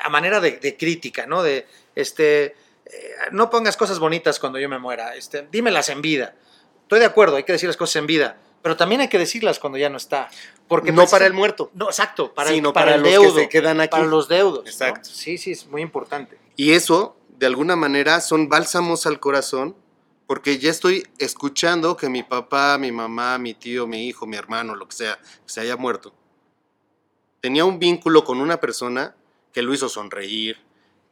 [0.03, 1.43] a manera de, de crítica, ¿no?
[1.43, 2.45] De este
[2.87, 6.35] eh, no pongas cosas bonitas cuando yo me muera, este, dímelas en vida.
[6.83, 9.59] Estoy de acuerdo, hay que decir las cosas en vida, pero también hay que decirlas
[9.59, 10.29] cuando ya no está,
[10.67, 11.71] porque no pues, para el muerto.
[11.75, 13.91] no, exacto, para sino el, para para el los que deudo, se quedan aquí.
[13.91, 14.71] para los deudos, ¿no?
[14.71, 15.09] Exacto.
[15.11, 16.39] Sí, sí, es muy importante.
[16.57, 19.77] Y eso, de alguna manera, son bálsamos al corazón,
[20.27, 24.75] porque ya estoy escuchando que mi papá, mi mamá, mi tío, mi hijo, mi hermano,
[24.75, 26.13] lo que sea, se haya muerto.
[27.41, 29.15] Tenía un vínculo con una persona
[29.53, 30.59] que lo hizo sonreír,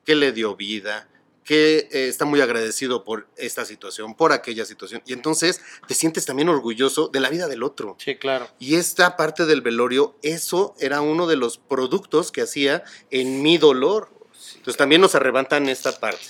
[0.05, 1.09] que le dio vida,
[1.47, 5.01] que eh, está muy agradecido por esta situación, por aquella situación.
[5.07, 7.97] Y entonces te sientes también orgulloso de la vida del otro.
[8.01, 8.49] Sí, claro.
[8.59, 12.83] Y esta parte del velorio, eso era uno de los productos que hacía
[13.13, 14.11] en mi dolor.
[14.57, 16.27] Entonces también nos arrebatan esta parte.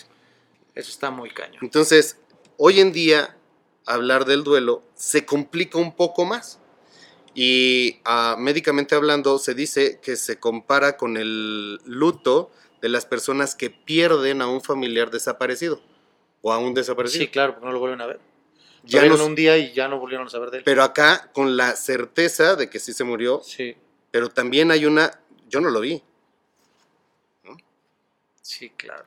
[0.74, 1.60] Eso está muy cañón.
[1.62, 2.18] Entonces,
[2.58, 3.38] hoy en día,
[3.86, 6.60] hablar del duelo se complica un poco más.
[7.34, 12.50] Y ah, médicamente hablando, se dice que se compara con el luto
[12.80, 15.80] de las personas que pierden a un familiar desaparecido
[16.42, 17.24] o a un desaparecido.
[17.24, 18.20] Sí, claro, porque no lo vuelven a ver.
[18.84, 20.64] Ya un día y ya no volvieron a saber de él.
[20.64, 23.76] pero acá, con la certeza de que sí se murió, Sí,
[24.12, 26.02] pero también hay una, yo no lo vi.
[28.42, 29.04] sí, claro.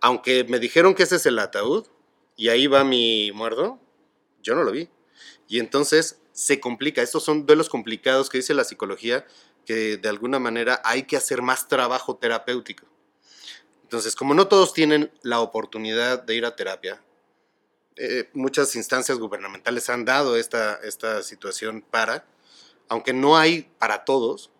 [0.00, 1.86] Aunque me dijeron que ese es el ataúd
[2.36, 3.78] y ahí va mi muerto,
[4.42, 4.88] yo no lo vi.
[5.48, 7.02] Y entonces se complica.
[7.02, 9.26] Estos son duelos complicados que dice la psicología
[9.66, 12.86] que de alguna manera hay que hacer más trabajo terapéutico.
[13.82, 17.02] Entonces, como no todos tienen la oportunidad de ir a terapia,
[17.96, 22.26] eh, muchas instancias gubernamentales han dado esta, esta situación para,
[22.88, 24.50] aunque no hay para todos,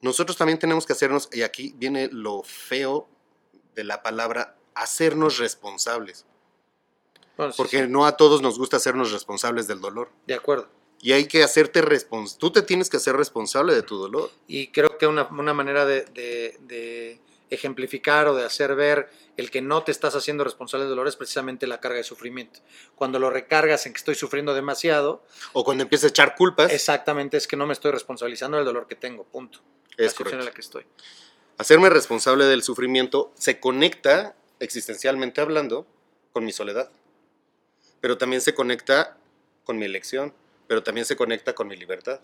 [0.00, 3.08] nosotros también tenemos que hacernos, y aquí viene lo feo
[3.74, 6.26] de la palabra hacernos responsables.
[7.36, 10.10] Bueno, sí, Porque sí, no a todos nos gusta hacernos responsables del dolor.
[10.26, 10.68] de acuerdo.
[11.02, 12.38] Y hay que hacerte responsable.
[12.40, 14.30] Tú te tienes que hacer responsable de tu dolor.
[14.46, 19.50] Y creo que una, una manera de, de- de ejemplificar o de hacer ver el
[19.50, 22.60] que no te estás haciendo responsable del dolor es precisamente la carga de sufrimiento.
[22.94, 26.70] Cuando lo recargas en que estoy sufriendo demasiado, O cuando empiezas a echar culpas.
[26.72, 29.60] exactamente es que no me estoy responsabilizando del dolor que tengo, punto.
[29.96, 30.38] la es situación correcto.
[30.40, 30.86] en la que estoy.
[31.58, 35.86] Hacerme responsable del sufrimiento se conecta, existencialmente hablando,
[36.32, 36.90] con mi soledad.
[38.00, 39.16] Pero también se conecta
[39.64, 40.34] con mi elección,
[40.70, 42.20] pero también se conecta con mi libertad.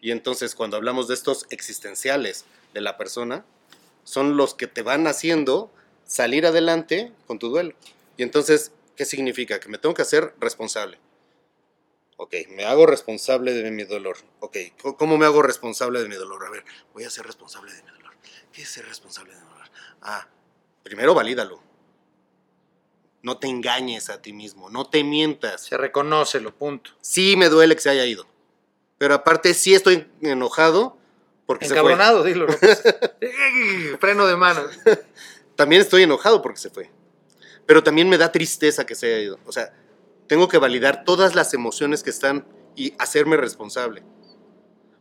[0.00, 3.44] Y entonces cuando hablamos de estos existenciales de la persona,
[4.04, 5.70] son los que te van haciendo
[6.06, 7.74] salir adelante con tu duelo.
[8.16, 9.60] Y entonces, ¿qué significa?
[9.60, 10.98] Que me tengo que hacer responsable.
[12.16, 14.16] Ok, me hago responsable de mi dolor.
[14.40, 16.42] Ok, ¿cómo- ¿cómo me hago responsable de mi dolor?
[16.46, 18.14] A ver, voy a ser responsable de mi dolor.
[18.50, 19.68] ¿Qué es ser responsable de mi dolor?
[20.00, 20.26] Ah,
[20.82, 21.62] primero valídalo.
[23.22, 25.62] No te engañes a ti mismo, no te mientas.
[25.62, 26.92] Se reconoce lo punto.
[27.00, 28.26] Sí me duele que se haya ido.
[28.98, 30.96] Pero aparte sí estoy enojado
[31.46, 31.80] porque se fue.
[31.80, 32.46] Encabronado, dilo.
[34.00, 34.62] Freno de mano.
[35.56, 36.90] También estoy enojado porque se fue.
[37.66, 39.38] Pero también me da tristeza que se haya ido.
[39.46, 39.72] O sea,
[40.26, 42.46] tengo que validar todas las emociones que están
[42.76, 44.02] y hacerme responsable.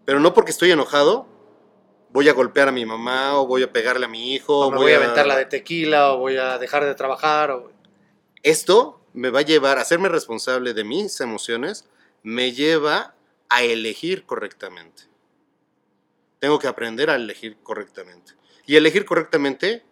[0.05, 1.27] Pero no porque estoy enojado,
[2.09, 4.67] voy a golpear a mi mamá o voy a pegarle a mi hijo.
[4.67, 7.51] O me voy a aventar la de tequila o voy a dejar de trabajar.
[7.51, 7.71] O...
[8.43, 11.85] Esto me va a llevar a hacerme responsable de mis emociones,
[12.23, 13.15] me lleva
[13.49, 15.03] a elegir correctamente.
[16.39, 18.33] Tengo que aprender a elegir correctamente.
[18.65, 19.83] Y elegir correctamente,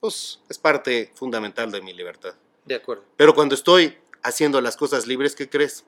[0.00, 2.34] pues, es parte fundamental de mi libertad.
[2.64, 3.04] De acuerdo.
[3.16, 5.84] Pero cuando estoy haciendo las cosas libres, ¿qué crees?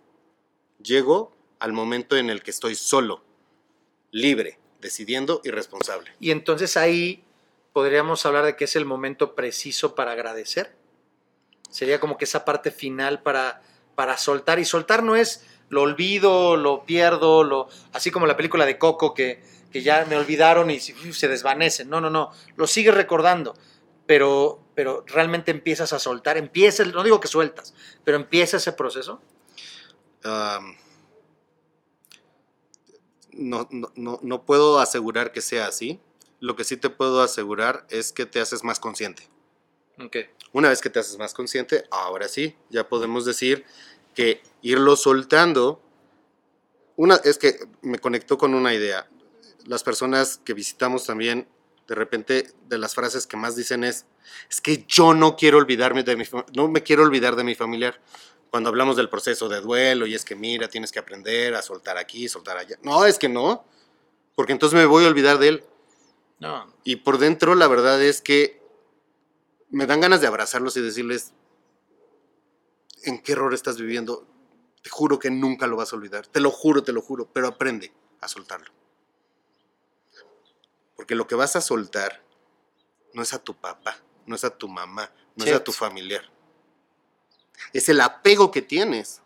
[0.83, 3.25] Llego al momento en el que estoy solo,
[4.11, 6.13] libre, decidiendo y responsable.
[6.21, 7.25] Y entonces ahí
[7.73, 10.77] podríamos hablar de que es el momento preciso para agradecer.
[11.75, 13.61] Sería como que esa parte final para,
[13.97, 14.61] para soltar.
[14.61, 19.13] Y soltar no es lo olvido, lo pierdo, lo, así como la película de Coco
[19.13, 21.91] que, que ya me olvidaron y se se desvanecen.
[21.91, 22.31] No, no, no.
[22.55, 23.57] Lo sigues recordando.
[24.07, 26.37] Pero, pero realmente empiezas a soltar.
[26.37, 29.21] Empieza, no digo que sueltas, pero empieza ese proceso.
[30.23, 30.77] Am,
[33.33, 35.99] no, no, no, no puedo asegurar que sea así.
[36.39, 39.29] Lo que sí te puedo asegurar es que te haces más consciente.
[39.99, 40.19] Ok.
[40.55, 43.65] Una vez que te haces más consciente, ahora sí, ya podemos decir
[44.15, 45.83] que irlo soltando.
[46.95, 49.09] Una, es que me conectó con una idea.
[49.67, 51.49] Las personas que visitamos también,
[51.89, 54.07] de repente, de las frases que más dicen es,
[54.49, 56.25] es que yo no quiero olvidarme de mi,
[56.55, 58.01] no me quiero olvidar de mi familiar.
[58.49, 61.99] Cuando hablamos del proceso de duelo y es que mira, tienes que aprender a soltar
[61.99, 62.79] aquí, soltar allá.
[62.85, 63.65] No, es que no,
[64.37, 65.65] porque entonces me voy a olvidar de él.
[66.39, 68.64] No, Y por dentro la verdad es que
[69.71, 71.33] me dan ganas de abrazarlos y decirles,
[73.03, 74.27] ¿en qué error estás viviendo?
[74.83, 76.27] Te juro que nunca lo vas a olvidar.
[76.27, 78.71] Te lo juro, te lo juro, pero aprende a soltarlo.
[80.97, 82.23] Porque lo que vas a soltar
[83.13, 83.97] no es a tu papá,
[84.27, 86.23] no es a tu mamá, no es a tu familiar.
[87.73, 89.23] Es el apego que tienes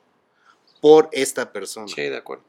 [0.81, 1.89] por esta persona.
[1.89, 2.45] sí, de acuerdo.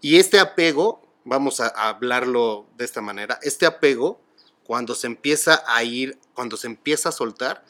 [0.00, 4.20] Y este apego, vamos a hablarlo de esta manera, este apego,
[4.64, 7.64] cuando se empieza a ir, cuando se empieza a soltar,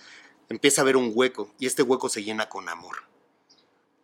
[0.49, 2.97] empieza a haber un hueco y este hueco se llena con amor.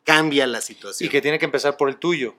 [0.05, 1.07] Cambia la situación.
[1.07, 2.35] Y que tiene que empezar por el tuyo.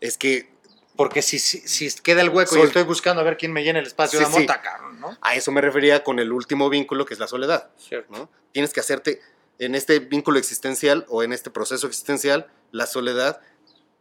[0.00, 0.50] Es que
[0.96, 3.62] Porque si, si, si queda el hueco y Sol- estoy buscando a ver quién me
[3.62, 4.42] llena el espacio Sí, de amor, sí.
[4.44, 5.16] está cabrón, ¿no?
[5.20, 7.70] a eso me refería con el último vínculo que es la soledad.
[7.78, 8.12] Cierto.
[8.12, 8.30] ¿no?
[8.52, 9.20] Tienes que hacerte,
[9.58, 13.40] en este vínculo existencial o en este proceso existencial, la soledad,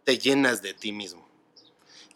[0.03, 1.29] te llenas de ti mismo.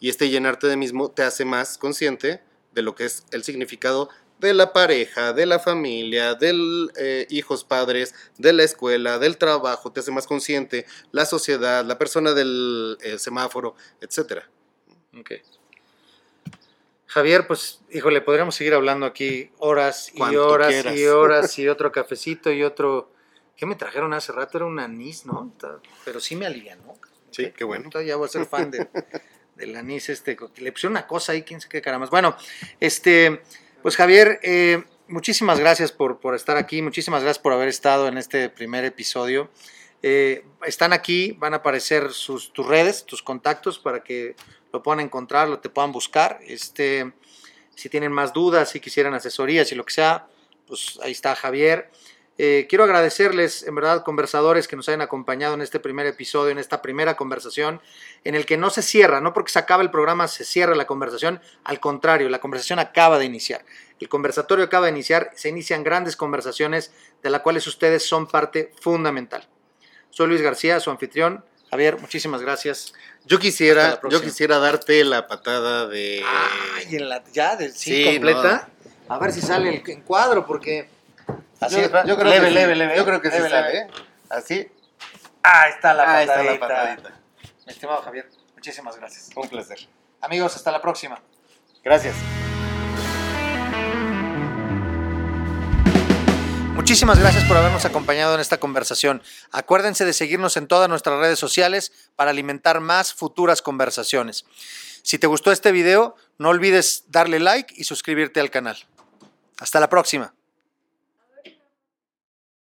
[0.00, 2.42] Y este llenarte de mismo te hace más consciente
[2.74, 4.08] de lo que es el significado
[4.38, 9.92] de la pareja, de la familia, del eh, hijos padres, de la escuela, del trabajo,
[9.92, 14.50] te hace más consciente, la sociedad, la persona del eh, semáforo, etcétera.
[15.18, 15.32] Ok.
[17.06, 20.96] Javier, pues, híjole, podríamos seguir hablando aquí horas y Cuanto horas quieras.
[20.96, 23.12] y horas y otro cafecito y otro.
[23.56, 24.58] ¿Qué me trajeron hace rato?
[24.58, 25.52] Era un anís, ¿no?
[26.04, 26.94] Pero sí me alivianó.
[27.30, 27.88] Sí, qué bueno.
[28.02, 28.88] ya voy a ser fan de-
[29.56, 30.36] del anís este.
[30.56, 32.10] Le pusieron una cosa ahí, quién sabe qué caramas.
[32.10, 32.36] Bueno,
[32.80, 33.42] este,
[33.82, 38.18] pues Javier, eh, muchísimas gracias por, por estar aquí, muchísimas gracias por haber estado en
[38.18, 39.50] este primer episodio.
[40.02, 44.36] Eh, están aquí, van a aparecer sus, tus redes, tus contactos para que
[44.72, 46.40] lo puedan encontrar, lo te puedan buscar.
[46.46, 47.12] Este,
[47.74, 50.26] si tienen más dudas, si quisieran asesorías y lo que sea,
[50.66, 51.90] pues ahí está Javier.
[52.36, 56.58] Eh, quiero agradecerles, en verdad, conversadores que nos hayan acompañado en este primer episodio, en
[56.58, 57.80] esta primera conversación,
[58.24, 60.86] en el que no se cierra, no porque se acaba el programa se cierra la
[60.86, 63.64] conversación, al contrario, la conversación acaba de iniciar.
[64.00, 68.72] El conversatorio acaba de iniciar, se inician grandes conversaciones de las cuales ustedes son parte
[68.80, 69.46] fundamental.
[70.10, 71.44] Soy Luis García, su anfitrión.
[71.70, 72.94] Javier, muchísimas gracias.
[73.24, 76.22] Yo quisiera, yo quisiera darte la patada de.
[76.90, 78.68] En la, ya, sí, Sí, completa.
[79.08, 80.93] A ver si sale el encuadro, porque...
[81.66, 82.04] Así, yo, ¿verdad?
[82.06, 82.54] yo creo leve, que sí.
[82.54, 82.96] leve, leve.
[82.96, 83.78] Yo creo que sí leve, sale, leve.
[83.80, 83.90] ¿eh?
[84.30, 84.68] Así.
[85.42, 86.52] Ahí está la Ahí patadita.
[86.52, 87.20] está la patadita.
[87.66, 89.30] Mi estimado Javier, muchísimas gracias.
[89.34, 89.78] Un placer.
[90.20, 91.20] Amigos, hasta la próxima.
[91.82, 92.14] Gracias.
[96.74, 99.22] Muchísimas gracias por habernos acompañado en esta conversación.
[99.52, 104.44] Acuérdense de seguirnos en todas nuestras redes sociales para alimentar más futuras conversaciones.
[105.02, 108.76] Si te gustó este video, no olvides darle like y suscribirte al canal.
[109.58, 110.33] Hasta la próxima.